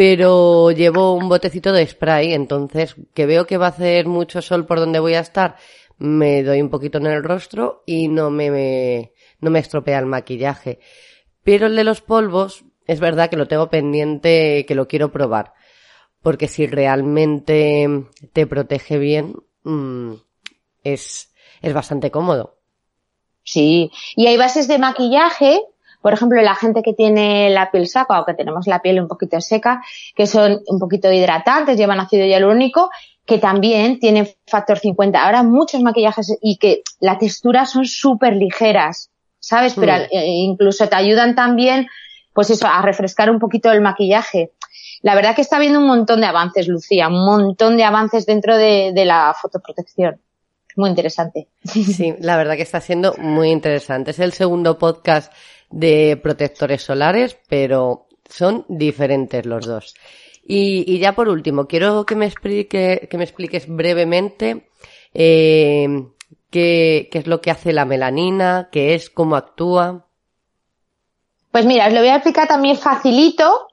pero 0.00 0.70
llevo 0.70 1.12
un 1.12 1.28
botecito 1.28 1.74
de 1.74 1.86
spray, 1.86 2.32
entonces 2.32 2.96
que 3.12 3.26
veo 3.26 3.46
que 3.46 3.58
va 3.58 3.66
a 3.66 3.68
hacer 3.68 4.06
mucho 4.06 4.40
sol 4.40 4.64
por 4.64 4.80
donde 4.80 4.98
voy 4.98 5.12
a 5.12 5.20
estar, 5.20 5.56
me 5.98 6.42
doy 6.42 6.62
un 6.62 6.70
poquito 6.70 6.96
en 6.96 7.06
el 7.06 7.22
rostro 7.22 7.82
y 7.84 8.08
no 8.08 8.30
me, 8.30 9.12
no 9.40 9.50
me 9.50 9.58
estropea 9.58 9.98
el 9.98 10.06
maquillaje. 10.06 10.80
Pero 11.44 11.66
el 11.66 11.76
de 11.76 11.84
los 11.84 12.00
polvos, 12.00 12.64
es 12.86 12.98
verdad 12.98 13.28
que 13.28 13.36
lo 13.36 13.46
tengo 13.46 13.68
pendiente, 13.68 14.64
que 14.66 14.74
lo 14.74 14.88
quiero 14.88 15.12
probar. 15.12 15.52
Porque 16.22 16.48
si 16.48 16.66
realmente 16.66 17.86
te 18.32 18.46
protege 18.46 18.96
bien, 18.96 19.34
mm, 19.64 20.14
es, 20.82 21.29
es 21.62 21.74
bastante 21.74 22.10
cómodo. 22.10 22.56
Sí, 23.42 23.90
y 24.16 24.26
hay 24.26 24.36
bases 24.36 24.68
de 24.68 24.78
maquillaje 24.78 25.62
por 26.00 26.14
ejemplo, 26.14 26.40
la 26.40 26.54
gente 26.54 26.82
que 26.82 26.94
tiene 26.94 27.50
la 27.50 27.70
piel 27.70 27.86
seca 27.86 28.20
o 28.20 28.24
que 28.24 28.34
tenemos 28.34 28.66
la 28.66 28.80
piel 28.80 29.00
un 29.00 29.08
poquito 29.08 29.40
seca, 29.40 29.82
que 30.14 30.26
son 30.26 30.62
un 30.66 30.78
poquito 30.78 31.12
hidratantes, 31.12 31.76
llevan 31.76 32.00
ácido 32.00 32.24
hialurónico, 32.24 32.90
que 33.26 33.38
también 33.38 34.00
tienen 34.00 34.28
factor 34.46 34.78
50. 34.78 35.22
Ahora 35.22 35.42
muchos 35.42 35.82
maquillajes 35.82 36.38
y 36.40 36.56
que 36.56 36.82
la 37.00 37.18
textura 37.18 37.66
son 37.66 37.84
súper 37.84 38.34
ligeras, 38.36 39.10
¿sabes? 39.38 39.74
Pero 39.74 39.92
mm. 39.92 40.06
eh, 40.10 40.26
incluso 40.26 40.88
te 40.88 40.96
ayudan 40.96 41.34
también, 41.34 41.86
pues 42.32 42.48
eso, 42.50 42.66
a 42.66 42.80
refrescar 42.80 43.30
un 43.30 43.38
poquito 43.38 43.70
el 43.70 43.82
maquillaje. 43.82 44.52
La 45.02 45.14
verdad 45.14 45.34
que 45.34 45.42
está 45.42 45.56
habiendo 45.56 45.80
un 45.80 45.86
montón 45.86 46.20
de 46.20 46.26
avances, 46.26 46.66
Lucía, 46.66 47.08
un 47.08 47.24
montón 47.26 47.76
de 47.76 47.84
avances 47.84 48.24
dentro 48.24 48.56
de, 48.56 48.92
de 48.94 49.04
la 49.04 49.34
fotoprotección 49.40 50.18
muy 50.76 50.90
interesante. 50.90 51.48
Sí, 51.64 52.14
la 52.20 52.36
verdad 52.36 52.56
que 52.56 52.62
está 52.62 52.80
siendo 52.80 53.14
muy 53.18 53.50
interesante. 53.50 54.12
Es 54.12 54.18
el 54.18 54.32
segundo 54.32 54.78
podcast 54.78 55.32
de 55.70 56.18
protectores 56.22 56.82
solares, 56.82 57.36
pero 57.48 58.08
son 58.28 58.64
diferentes 58.68 59.46
los 59.46 59.66
dos. 59.66 59.94
Y, 60.42 60.98
ya 60.98 61.14
por 61.14 61.28
último, 61.28 61.66
quiero 61.66 62.04
que 62.04 62.16
me 62.16 62.26
explique, 62.26 63.06
que 63.08 63.18
me 63.18 63.24
expliques 63.24 63.68
brevemente 63.68 64.68
eh, 65.14 66.08
qué, 66.50 67.08
qué 67.10 67.18
es 67.18 67.26
lo 67.26 67.40
que 67.40 67.52
hace 67.52 67.72
la 67.72 67.84
melanina, 67.84 68.68
qué 68.72 68.94
es, 68.94 69.10
cómo 69.10 69.36
actúa. 69.36 70.06
Pues 71.52 71.66
mira, 71.66 71.86
os 71.86 71.92
lo 71.92 72.00
voy 72.00 72.08
a 72.08 72.16
explicar 72.16 72.48
también 72.48 72.76
facilito, 72.76 73.68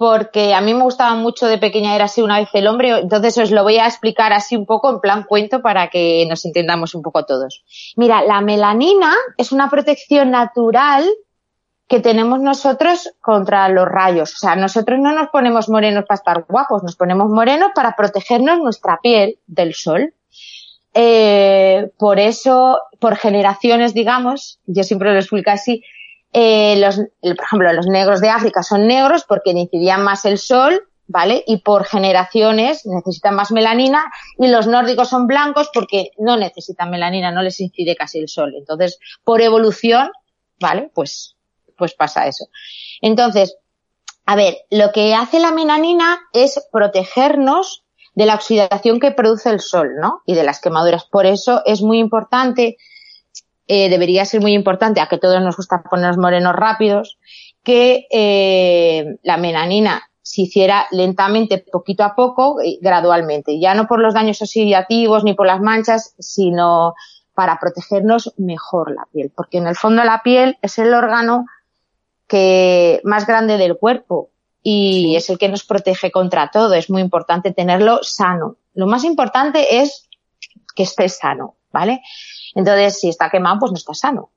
porque 0.00 0.54
a 0.54 0.62
mí 0.62 0.72
me 0.72 0.82
gustaba 0.82 1.14
mucho 1.14 1.46
de 1.46 1.58
pequeña 1.58 1.94
era 1.94 2.06
así 2.06 2.22
una 2.22 2.38
vez 2.38 2.48
el 2.54 2.66
hombre, 2.68 3.00
entonces 3.00 3.36
os 3.36 3.50
lo 3.50 3.64
voy 3.64 3.76
a 3.76 3.86
explicar 3.86 4.32
así 4.32 4.56
un 4.56 4.64
poco 4.64 4.88
en 4.88 4.98
plan 4.98 5.24
cuento 5.24 5.60
para 5.60 5.90
que 5.90 6.24
nos 6.26 6.46
entendamos 6.46 6.94
un 6.94 7.02
poco 7.02 7.26
todos. 7.26 7.62
Mira, 7.96 8.22
la 8.22 8.40
melanina 8.40 9.12
es 9.36 9.52
una 9.52 9.68
protección 9.68 10.30
natural 10.30 11.06
que 11.86 12.00
tenemos 12.00 12.40
nosotros 12.40 13.12
contra 13.20 13.68
los 13.68 13.86
rayos. 13.86 14.32
O 14.32 14.38
sea, 14.38 14.56
nosotros 14.56 14.98
no 14.98 15.12
nos 15.12 15.28
ponemos 15.28 15.68
morenos 15.68 16.06
para 16.06 16.16
estar 16.16 16.46
guapos, 16.48 16.82
nos 16.82 16.96
ponemos 16.96 17.28
morenos 17.28 17.72
para 17.74 17.94
protegernos 17.94 18.58
nuestra 18.58 19.00
piel 19.02 19.36
del 19.46 19.74
sol. 19.74 20.14
Eh, 20.94 21.90
por 21.98 22.18
eso, 22.18 22.80
por 23.00 23.16
generaciones, 23.16 23.92
digamos, 23.92 24.60
yo 24.64 24.82
siempre 24.82 25.12
lo 25.12 25.18
explico 25.18 25.50
así, 25.50 25.82
eh, 26.32 26.76
los, 26.78 26.96
por 26.96 27.44
ejemplo, 27.44 27.72
los 27.72 27.86
negros 27.86 28.20
de 28.20 28.28
África 28.28 28.62
son 28.62 28.86
negros 28.86 29.24
porque 29.26 29.50
incidían 29.50 30.02
más 30.02 30.24
el 30.24 30.38
sol, 30.38 30.88
¿vale? 31.06 31.42
Y 31.46 31.58
por 31.58 31.84
generaciones 31.84 32.86
necesitan 32.86 33.34
más 33.34 33.50
melanina 33.50 34.04
y 34.38 34.46
los 34.46 34.68
nórdicos 34.68 35.08
son 35.08 35.26
blancos 35.26 35.70
porque 35.74 36.12
no 36.18 36.36
necesitan 36.36 36.90
melanina, 36.90 37.32
no 37.32 37.42
les 37.42 37.60
incide 37.60 37.96
casi 37.96 38.20
el 38.20 38.28
sol. 38.28 38.54
Entonces, 38.56 38.98
por 39.24 39.40
evolución, 39.40 40.10
¿vale? 40.60 40.90
Pues, 40.94 41.34
pues 41.76 41.94
pasa 41.94 42.28
eso. 42.28 42.46
Entonces, 43.00 43.56
a 44.24 44.36
ver, 44.36 44.58
lo 44.70 44.92
que 44.92 45.14
hace 45.14 45.40
la 45.40 45.50
melanina 45.50 46.20
es 46.32 46.64
protegernos 46.70 47.82
de 48.14 48.26
la 48.26 48.36
oxidación 48.36 49.00
que 49.00 49.10
produce 49.10 49.50
el 49.50 49.58
sol, 49.58 49.96
¿no? 50.00 50.22
Y 50.26 50.34
de 50.34 50.44
las 50.44 50.60
quemaduras. 50.60 51.06
Por 51.06 51.26
eso 51.26 51.62
es 51.64 51.82
muy 51.82 51.98
importante 51.98 52.76
eh, 53.72 53.88
debería 53.88 54.24
ser 54.24 54.40
muy 54.40 54.52
importante, 54.52 55.00
a 55.00 55.06
que 55.06 55.16
todos 55.16 55.40
nos 55.40 55.56
gusta 55.56 55.84
ponernos 55.88 56.18
morenos 56.18 56.56
rápidos, 56.56 57.20
que 57.62 58.08
eh, 58.10 59.16
la 59.22 59.36
melanina 59.36 60.10
se 60.22 60.42
hiciera 60.42 60.88
lentamente, 60.90 61.64
poquito 61.70 62.02
a 62.02 62.16
poco, 62.16 62.56
gradualmente. 62.80 63.60
Ya 63.60 63.74
no 63.74 63.86
por 63.86 64.00
los 64.00 64.12
daños 64.12 64.42
oxidativos 64.42 65.22
ni 65.22 65.34
por 65.34 65.46
las 65.46 65.60
manchas, 65.60 66.16
sino 66.18 66.94
para 67.32 67.60
protegernos 67.60 68.34
mejor 68.38 68.92
la 68.92 69.06
piel. 69.12 69.30
Porque 69.36 69.58
en 69.58 69.68
el 69.68 69.76
fondo 69.76 70.02
la 70.02 70.20
piel 70.24 70.58
es 70.62 70.76
el 70.80 70.92
órgano 70.92 71.46
que 72.26 73.00
más 73.04 73.24
grande 73.24 73.56
del 73.56 73.78
cuerpo 73.78 74.30
y 74.64 75.14
es 75.14 75.30
el 75.30 75.38
que 75.38 75.48
nos 75.48 75.62
protege 75.62 76.10
contra 76.10 76.50
todo. 76.50 76.74
Es 76.74 76.90
muy 76.90 77.02
importante 77.02 77.52
tenerlo 77.52 78.00
sano. 78.02 78.56
Lo 78.74 78.88
más 78.88 79.04
importante 79.04 79.78
es 79.78 80.08
que 80.74 80.82
esté 80.82 81.08
sano, 81.08 81.54
¿vale? 81.70 82.00
Entonces, 82.54 82.98
si 82.98 83.08
está 83.08 83.30
quemado, 83.30 83.60
pues 83.60 83.72
no 83.72 83.78
está 83.78 83.94
sano. 83.94 84.30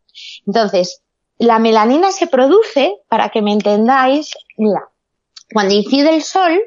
Entonces, 0.46 1.02
la 1.38 1.60
melanina 1.60 2.12
se 2.12 2.28
produce, 2.28 2.96
para 3.10 3.30
que 3.30 3.42
me 3.42 3.52
entendáis, 3.52 4.34
mira, 4.58 4.90
cuando 5.52 5.74
incide 5.74 6.16
el 6.16 6.24
sol, 6.24 6.60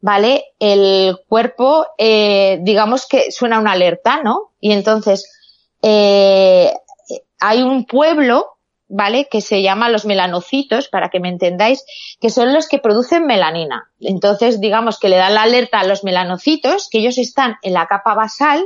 ¿vale? 0.00 0.44
El 0.58 1.18
cuerpo, 1.28 1.86
eh, 1.98 2.58
digamos 2.62 3.06
que 3.06 3.30
suena 3.30 3.58
una 3.58 3.72
alerta, 3.72 4.22
¿no? 4.22 4.52
Y 4.60 4.72
entonces, 4.72 5.30
eh, 5.82 6.72
hay 7.40 7.62
un 7.62 7.86
pueblo, 7.86 8.58
¿vale? 8.88 9.28
Que 9.28 9.40
se 9.40 9.62
llama 9.62 9.88
los 9.88 10.04
melanocitos, 10.04 10.88
para 10.88 11.08
que 11.08 11.20
me 11.20 11.28
entendáis, 11.28 11.84
que 12.20 12.30
son 12.30 12.54
los 12.54 12.68
que 12.68 12.78
producen 12.78 13.26
melanina. 13.26 13.90
Entonces, 14.00 14.60
digamos 14.60 14.98
que 14.98 15.08
le 15.08 15.16
dan 15.16 15.34
la 15.34 15.42
alerta 15.42 15.80
a 15.80 15.86
los 15.86 16.04
melanocitos, 16.04 16.88
que 16.90 16.98
ellos 16.98 17.18
están 17.18 17.56
en 17.62 17.74
la 17.74 17.86
capa 17.86 18.14
basal, 18.14 18.64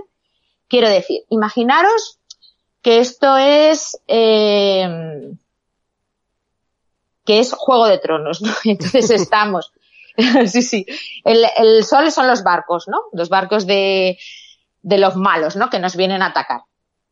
Quiero 0.71 0.89
decir, 0.89 1.25
imaginaros 1.29 2.19
que 2.81 3.01
esto 3.01 3.37
es 3.37 4.01
eh, 4.07 5.35
que 7.27 7.41
es 7.41 7.53
Juego 7.53 7.87
de 7.87 7.99
Tronos, 7.99 8.41
¿no? 8.41 8.53
Entonces 8.65 9.11
estamos, 9.11 9.73
sí, 10.47 10.63
sí, 10.63 10.87
el, 11.25 11.45
el, 11.57 11.85
sol 11.85 12.11
son 12.13 12.29
los 12.29 12.43
barcos, 12.43 12.89
¿no? 12.89 13.03
Los 13.13 13.29
barcos 13.29 13.67
de, 13.67 14.19
de 14.83 14.99
los 14.99 15.17
malos, 15.17 15.57
¿no? 15.57 15.71
Que 15.71 15.81
nos 15.81 15.97
vienen 15.97 16.23
a 16.23 16.27
atacar. 16.27 16.63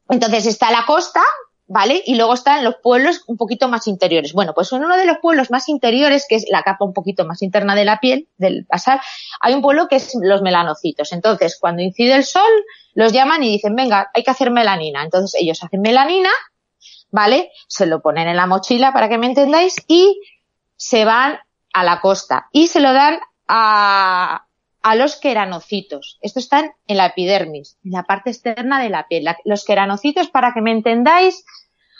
Entonces 0.08 0.46
está 0.46 0.70
la 0.70 0.86
costa, 0.86 1.22
¿vale? 1.68 2.02
Y 2.04 2.16
luego 2.16 2.34
están 2.34 2.64
los 2.64 2.76
pueblos 2.82 3.22
un 3.26 3.36
poquito 3.36 3.68
más 3.68 3.86
interiores. 3.86 4.32
Bueno, 4.32 4.54
pues 4.54 4.72
en 4.72 4.82
uno 4.82 4.96
de 4.96 5.04
los 5.04 5.18
pueblos 5.18 5.50
más 5.50 5.68
interiores, 5.68 6.24
que 6.28 6.34
es 6.36 6.46
la 6.50 6.62
capa 6.62 6.84
un 6.84 6.94
poquito 6.94 7.26
más 7.26 7.42
interna 7.42 7.74
de 7.74 7.84
la 7.84 8.00
piel, 8.00 8.26
del 8.38 8.66
basal, 8.68 9.00
hay 9.40 9.54
un 9.54 9.62
pueblo 9.62 9.86
que 9.86 9.96
es 9.96 10.16
los 10.20 10.42
melanocitos. 10.42 11.12
Entonces, 11.12 11.58
cuando 11.60 11.82
incide 11.82 12.14
el 12.14 12.24
sol, 12.24 12.50
los 12.94 13.12
llaman 13.12 13.44
y 13.44 13.52
dicen, 13.52 13.76
venga, 13.76 14.10
hay 14.14 14.24
que 14.24 14.30
hacer 14.30 14.50
melanina. 14.50 15.04
Entonces, 15.04 15.38
ellos 15.40 15.62
hacen 15.62 15.82
melanina, 15.82 16.30
¿vale? 17.10 17.52
Se 17.68 17.86
lo 17.86 18.00
ponen 18.00 18.28
en 18.28 18.36
la 18.36 18.46
mochila 18.46 18.92
para 18.92 19.10
que 19.10 19.18
me 19.18 19.26
entendáis 19.26 19.76
y 19.86 20.20
se 20.76 21.04
van 21.04 21.38
a 21.74 21.84
la 21.84 22.00
costa 22.00 22.48
y 22.50 22.68
se 22.68 22.80
lo 22.80 22.94
dan 22.94 23.20
a, 23.46 24.47
a 24.82 24.94
los 24.94 25.16
queranocitos. 25.16 26.18
Estos 26.22 26.44
están 26.44 26.72
en 26.86 26.96
la 26.96 27.06
epidermis, 27.06 27.78
en 27.84 27.92
la 27.92 28.04
parte 28.04 28.30
externa 28.30 28.82
de 28.82 28.90
la 28.90 29.06
piel. 29.08 29.26
los 29.44 29.64
queranocitos, 29.64 30.28
para 30.28 30.52
que 30.52 30.60
me 30.60 30.72
entendáis, 30.72 31.44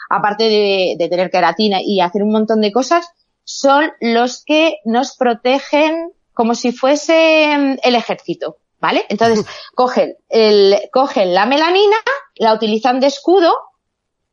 aparte 0.09 0.45
de, 0.45 1.09
tener 1.09 1.31
queratina 1.31 1.79
y 1.83 2.01
hacer 2.01 2.23
un 2.23 2.33
montón 2.33 2.61
de 2.61 2.73
cosas, 2.73 3.11
son 3.45 3.91
los 4.01 4.45
que 4.45 4.77
nos 4.85 5.17
protegen 5.17 6.12
como 6.35 6.55
si 6.55 6.71
fuese 6.71 7.49
mm, 7.59 7.79
el 7.83 7.95
ejército, 7.97 8.59
¿vale? 8.81 9.07
Entonces, 9.09 9.45
cogen, 9.75 10.17
el, 10.29 10.77
cogen 10.93 11.35
la 11.35 11.47
melanina, 11.47 11.97
la 12.37 12.55
utilizan 12.55 13.01
de 13.01 13.09
escudo, 13.09 13.53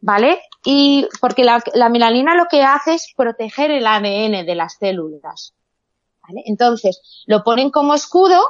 ¿vale? 0.01 0.39
Y 0.63 1.07
porque 1.19 1.43
la, 1.43 1.63
la 1.73 1.89
melanina 1.89 2.35
lo 2.35 2.45
que 2.45 2.61
hace 2.61 2.93
es 2.93 3.11
proteger 3.15 3.71
el 3.71 3.87
ADN 3.87 4.45
de 4.45 4.55
las 4.55 4.77
células. 4.77 5.54
Entonces, 6.45 7.23
lo 7.25 7.43
ponen 7.43 7.69
como 7.69 7.93
escudo 7.93 8.41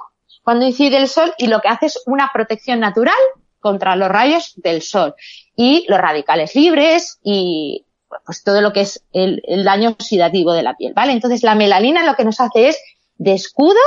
cuando 0.43 0.65
incide 0.65 0.97
el 0.97 1.07
sol 1.07 1.33
y 1.37 1.47
lo 1.47 1.59
que 1.59 1.69
hace 1.69 1.87
es 1.87 2.01
una 2.05 2.29
protección 2.33 2.79
natural 2.79 3.15
contra 3.59 3.95
los 3.95 4.09
rayos 4.09 4.53
del 4.57 4.81
sol 4.81 5.15
y 5.55 5.85
los 5.87 5.99
radicales 5.99 6.55
libres 6.55 7.19
y 7.23 7.85
pues 8.23 8.43
todo 8.43 8.61
lo 8.61 8.71
que 8.71 8.81
es 8.81 9.03
el, 9.11 9.41
daño 9.63 9.89
oxidativo 9.89 10.53
de 10.53 10.63
la 10.63 10.75
piel, 10.75 10.93
¿vale? 10.93 11.13
Entonces 11.13 11.43
la 11.43 11.55
melanina 11.55 12.05
lo 12.05 12.15
que 12.15 12.25
nos 12.25 12.39
hace 12.39 12.69
es 12.69 12.79
de 13.15 13.33
escudo, 13.33 13.79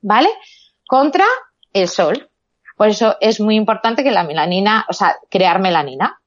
¿vale? 0.00 0.28
Contra 0.86 1.24
el 1.72 1.88
sol. 1.88 2.30
Por 2.76 2.88
eso 2.88 3.16
es 3.20 3.40
muy 3.40 3.56
importante 3.56 4.02
que 4.02 4.10
la 4.10 4.24
melanina, 4.24 4.84
o 4.88 4.92
sea, 4.92 5.16
crear 5.30 5.60
melanina. 5.60 6.20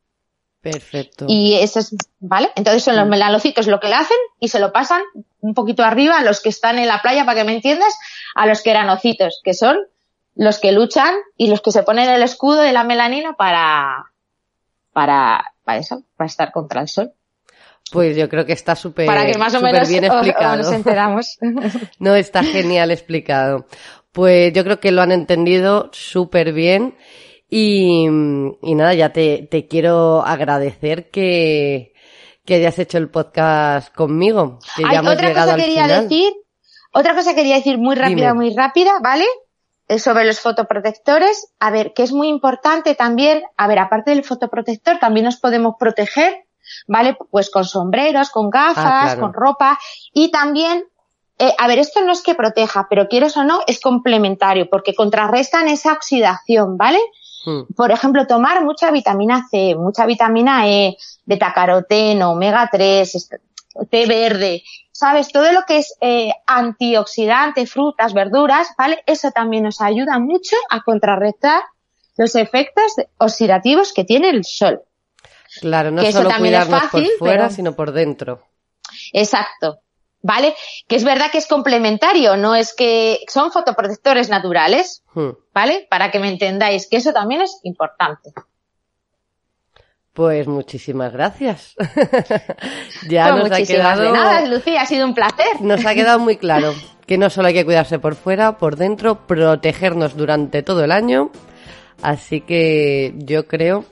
Perfecto. 0.62 1.26
Y 1.28 1.56
eso 1.56 1.80
es, 1.80 1.96
¿vale? 2.20 2.50
Entonces 2.56 2.84
son 2.84 2.98
los 2.98 3.08
melanocitos 3.08 3.68
lo 3.68 3.80
que 3.80 3.88
le 3.88 3.96
hacen 3.96 4.18
y 4.40 4.50
se 4.50 4.60
lo 4.60 4.74
pasan 4.74 5.02
un 5.40 5.54
poquito 5.54 5.84
arriba 5.84 6.18
a 6.18 6.24
los 6.24 6.42
que 6.42 6.50
están 6.50 6.80
en 6.80 6.88
la 6.88 7.02
playa, 7.02 7.26
para 7.26 7.40
que 7.40 7.46
me 7.46 7.54
entiendas, 7.54 7.98
a 8.36 8.46
los 8.46 8.62
queranocitos, 8.62 9.40
que 9.44 9.54
son 9.54 9.78
los 10.36 10.60
que 10.60 10.72
luchan 10.72 11.16
y 11.38 11.50
los 11.50 11.62
que 11.62 11.72
se 11.72 11.84
ponen 11.84 12.10
el 12.10 12.22
escudo 12.24 12.62
de 12.62 12.74
la 12.74 12.84
melanina 12.84 13.34
para, 13.34 14.12
para, 14.92 15.54
para 15.64 15.80
eso, 15.80 16.04
para 16.18 16.28
estar 16.28 16.52
contra 16.52 16.82
el 16.82 16.90
sol. 16.90 17.14
Pues 17.92 18.16
yo 18.16 18.30
creo 18.30 18.46
que 18.46 18.54
está 18.54 18.76
súper 18.76 19.08
bien 19.88 20.04
explicado. 20.04 20.58
nos 20.58 20.72
enteramos. 20.72 21.38
no, 22.00 22.16
está 22.16 22.44
genial 22.44 22.92
explicado. 22.92 23.66
Pues 24.12 24.54
yo 24.54 24.64
creo 24.64 24.80
que 24.80 24.92
lo 24.92 25.02
han 25.02 25.12
entendido 25.12 25.90
súper 25.94 26.54
bien 26.54 26.96
y, 27.50 28.06
y, 28.62 28.76
nada, 28.76 28.94
ya 28.94 29.12
te, 29.12 29.48
te 29.50 29.68
quiero 29.68 30.24
agradecer 30.24 31.10
que, 31.10 31.94
que 32.46 32.56
hayas 32.56 32.78
hecho 32.80 32.98
el 32.98 33.10
podcast 33.10 33.94
conmigo. 33.94 34.60
Que 34.76 34.84
ya 34.84 35.00
hemos 35.00 35.14
otra 35.14 35.34
cosa 35.34 35.56
quería 35.56 35.88
decir, 35.88 36.34
otra 36.94 37.16
cosa 37.16 37.34
quería 37.34 37.56
decir 37.56 37.78
muy 37.78 37.96
rápida, 37.96 38.34
muy 38.34 38.54
rápida, 38.56 38.94
¿vale? 39.02 39.26
sobre 39.98 40.24
los 40.24 40.40
fotoprotectores, 40.40 41.52
a 41.60 41.72
ver, 41.72 41.94
que 41.96 42.04
es 42.04 42.12
muy 42.12 42.28
importante 42.28 42.94
también, 42.94 43.42
a 43.58 43.68
ver, 43.68 43.80
aparte 43.80 44.12
del 44.12 44.24
fotoprotector, 44.24 45.00
también 45.00 45.26
nos 45.26 45.38
podemos 45.38 45.78
proteger, 45.80 46.46
¿vale? 46.88 47.18
Pues 47.32 47.50
con 47.50 47.66
sombreros, 47.66 48.30
con 48.30 48.52
gafas, 48.52 49.14
ah, 49.14 49.18
con 49.20 49.34
ropa 49.34 49.80
y 50.14 50.30
también 50.30 50.86
eh, 51.40 51.56
a 51.58 51.68
ver, 51.68 51.80
esto 51.80 52.02
no 52.04 52.12
es 52.12 52.22
que 52.22 52.36
proteja, 52.36 52.88
pero 52.90 53.08
quieres 53.08 53.38
o 53.38 53.46
no, 53.46 53.62
es 53.66 53.80
complementario, 53.80 54.70
porque 54.70 54.94
contrarrestan 54.94 55.70
esa 55.70 55.94
oxidación, 55.94 56.78
¿vale? 56.78 57.00
Hmm. 57.46 57.62
Por 57.76 57.92
ejemplo, 57.92 58.28
tomar 58.28 58.64
mucha 58.64 58.92
vitamina 58.92 59.48
C, 59.50 59.76
mucha 59.76 60.06
vitamina 60.06 60.68
E, 60.68 60.98
betacaroteno, 61.26 62.32
omega 62.32 62.70
3, 62.72 63.30
té 63.90 64.06
verde, 64.06 64.64
¿sabes? 64.92 65.32
Todo 65.32 65.52
lo 65.52 65.64
que 65.64 65.78
es 65.78 65.96
eh, 66.02 66.32
antioxidante, 66.46 67.66
frutas, 67.66 68.14
verduras, 68.14 68.70
¿vale? 68.78 69.02
Eso 69.06 69.32
también 69.32 69.64
nos 69.64 69.82
ayuda 69.82 70.20
mucho 70.20 70.56
a 70.70 70.82
contrarrestar 70.84 71.62
los 72.18 72.36
efectos 72.36 72.94
oxidativos 73.18 73.94
que 73.94 74.04
tiene 74.04 74.30
el 74.30 74.44
sol. 74.44 74.82
Claro, 75.62 75.92
no 75.92 76.04
solo 76.12 76.30
cuidarnos 76.38 76.84
por 76.92 77.06
fuera, 77.18 77.50
sino 77.50 77.74
por 77.74 77.92
dentro. 77.92 78.44
Exacto. 79.14 79.80
¿Vale? 80.22 80.56
Que 80.88 80.96
es 80.96 81.04
verdad 81.04 81.32
que 81.32 81.38
es 81.38 81.48
complementario, 81.48 82.38
no 82.38 82.56
es 82.56 82.74
que 82.74 83.20
son 83.28 83.52
fotoprotectores 83.52 84.30
naturales, 84.30 85.04
hmm. 85.14 85.30
¿vale? 85.54 85.88
Para 85.90 86.12
que 86.12 86.20
me 86.20 86.30
entendáis 86.30 86.88
que 86.88 86.98
eso 86.98 87.14
también 87.14 87.42
es 87.42 87.60
importante. 87.64 88.32
Pues 90.14 90.48
muchísimas 90.48 91.14
gracias. 91.14 91.76
ya 93.10 93.32
pues 93.32 93.50
nos 93.50 93.60
ha 93.60 93.64
quedado. 93.64 94.02
De 94.02 94.12
nada, 94.12 94.46
Lucía, 94.46 94.82
ha 94.82 94.86
sido 94.86 95.06
un 95.06 95.14
placer. 95.14 95.62
Nos 95.62 95.86
ha 95.86 95.94
quedado 95.94 96.20
muy 96.20 96.36
claro 96.36 96.74
que 97.10 97.18
no 97.18 97.32
solo 97.32 97.48
hay 97.48 97.56
que 97.56 97.66
cuidarse 97.66 97.98
por 97.98 98.16
fuera, 98.16 98.60
por 98.60 98.76
dentro, 98.76 99.26
protegernos 99.26 100.16
durante 100.16 100.62
todo 100.62 100.84
el 100.84 100.92
año. 100.92 101.32
Así 102.02 102.42
que 102.42 103.14
yo 103.18 103.48
creo 103.48 103.86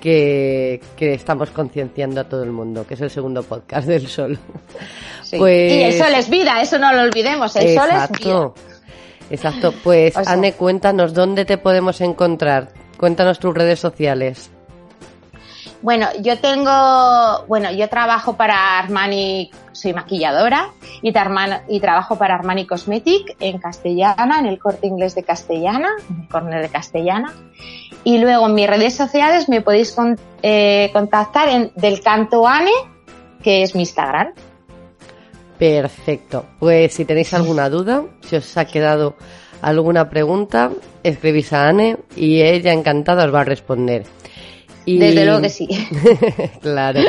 que, 0.00 0.80
estamos 0.98 1.50
concienciando 1.50 2.20
a 2.20 2.24
todo 2.24 2.42
el 2.42 2.50
mundo, 2.50 2.86
que 2.86 2.94
es 2.94 3.00
el 3.00 3.10
segundo 3.10 3.42
podcast 3.42 3.86
del 3.86 4.06
sol. 4.08 4.38
Pues... 5.38 5.72
Y 5.72 5.82
el 5.84 5.92
sol 5.96 6.12
es 6.16 6.28
vida, 6.28 6.60
eso 6.60 6.76
no 6.80 6.92
lo 6.92 7.02
olvidemos, 7.02 7.54
el 7.54 7.72
sol 7.76 7.88
es 7.88 8.18
vida. 8.18 8.52
Exacto, 9.30 9.72
pues 9.84 10.16
Anne, 10.26 10.54
cuéntanos 10.54 11.14
dónde 11.14 11.44
te 11.44 11.56
podemos 11.56 12.00
encontrar, 12.00 12.70
cuéntanos 12.96 13.38
tus 13.38 13.54
redes 13.54 13.78
sociales. 13.78 14.50
Bueno, 15.82 16.08
yo 16.20 16.38
tengo, 16.38 17.44
bueno, 17.46 17.70
yo 17.70 17.88
trabajo 17.88 18.36
para 18.36 18.78
Armani, 18.78 19.50
soy 19.72 19.94
maquilladora 19.94 20.72
y, 21.00 21.10
y 21.68 21.80
trabajo 21.80 22.18
para 22.18 22.34
Armani 22.34 22.66
Cosmetic 22.66 23.36
en 23.40 23.58
Castellana, 23.58 24.40
en 24.40 24.46
el 24.46 24.58
corte 24.58 24.86
inglés 24.86 25.14
de 25.14 25.22
Castellana, 25.22 25.88
en 26.10 26.22
el 26.22 26.28
corner 26.28 26.60
de 26.60 26.68
Castellana. 26.68 27.32
Y 28.04 28.18
luego 28.18 28.46
en 28.46 28.54
mis 28.54 28.66
redes 28.66 28.94
sociales 28.94 29.48
me 29.48 29.60
podéis 29.60 29.94
eh, 30.42 30.90
contactar 30.92 31.48
en 31.48 31.72
Del 31.74 32.00
Canto 32.00 32.46
Ane, 32.46 32.70
que 33.42 33.62
es 33.62 33.74
mi 33.74 33.82
Instagram. 33.82 34.32
Perfecto. 35.58 36.46
Pues 36.58 36.94
si 36.94 37.04
tenéis 37.04 37.34
alguna 37.34 37.68
duda, 37.68 38.04
si 38.22 38.36
os 38.36 38.56
ha 38.56 38.64
quedado 38.64 39.16
alguna 39.60 40.08
pregunta, 40.08 40.70
escribís 41.02 41.52
a 41.52 41.68
Anne 41.68 41.98
y 42.16 42.40
ella 42.40 42.72
encantada 42.72 43.26
os 43.26 43.34
va 43.34 43.42
a 43.42 43.44
responder. 43.44 44.04
Desde 44.86 45.24
luego 45.24 45.42
que 45.42 45.50
sí. 45.50 45.68
claro. 46.62 47.00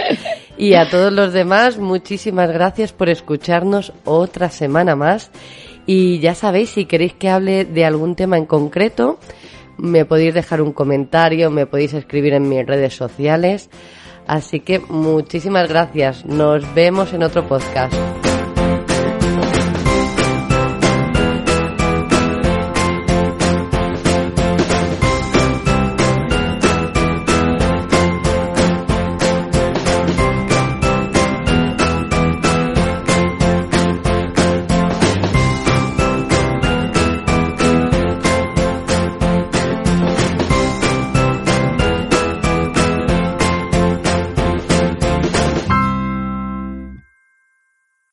Y 0.58 0.74
a 0.74 0.90
todos 0.90 1.12
los 1.12 1.34
demás, 1.34 1.78
muchísimas 1.78 2.52
gracias 2.52 2.92
por 2.92 3.10
escucharnos 3.10 3.94
otra 4.06 4.50
semana 4.50 4.96
más. 4.96 5.32
Y 5.86 6.20
ya 6.20 6.36
sabéis, 6.36 6.72
si 6.72 6.86
queréis 6.86 7.14
que 7.14 7.30
hable 7.30 7.66
de 7.66 7.86
algún 7.86 8.16
tema 8.16 8.38
en 8.38 8.46
concreto, 8.46 9.18
me 9.82 10.06
podéis 10.06 10.34
dejar 10.34 10.62
un 10.62 10.72
comentario, 10.72 11.50
me 11.50 11.66
podéis 11.66 11.94
escribir 11.94 12.34
en 12.34 12.48
mis 12.48 12.66
redes 12.66 12.96
sociales. 12.96 13.70
Así 14.28 14.60
que 14.60 14.80
muchísimas 14.80 15.68
gracias. 15.68 16.26
Nos 16.26 16.74
vemos 16.76 17.12
en 17.14 17.24
otro 17.24 17.48
podcast. 17.48 17.94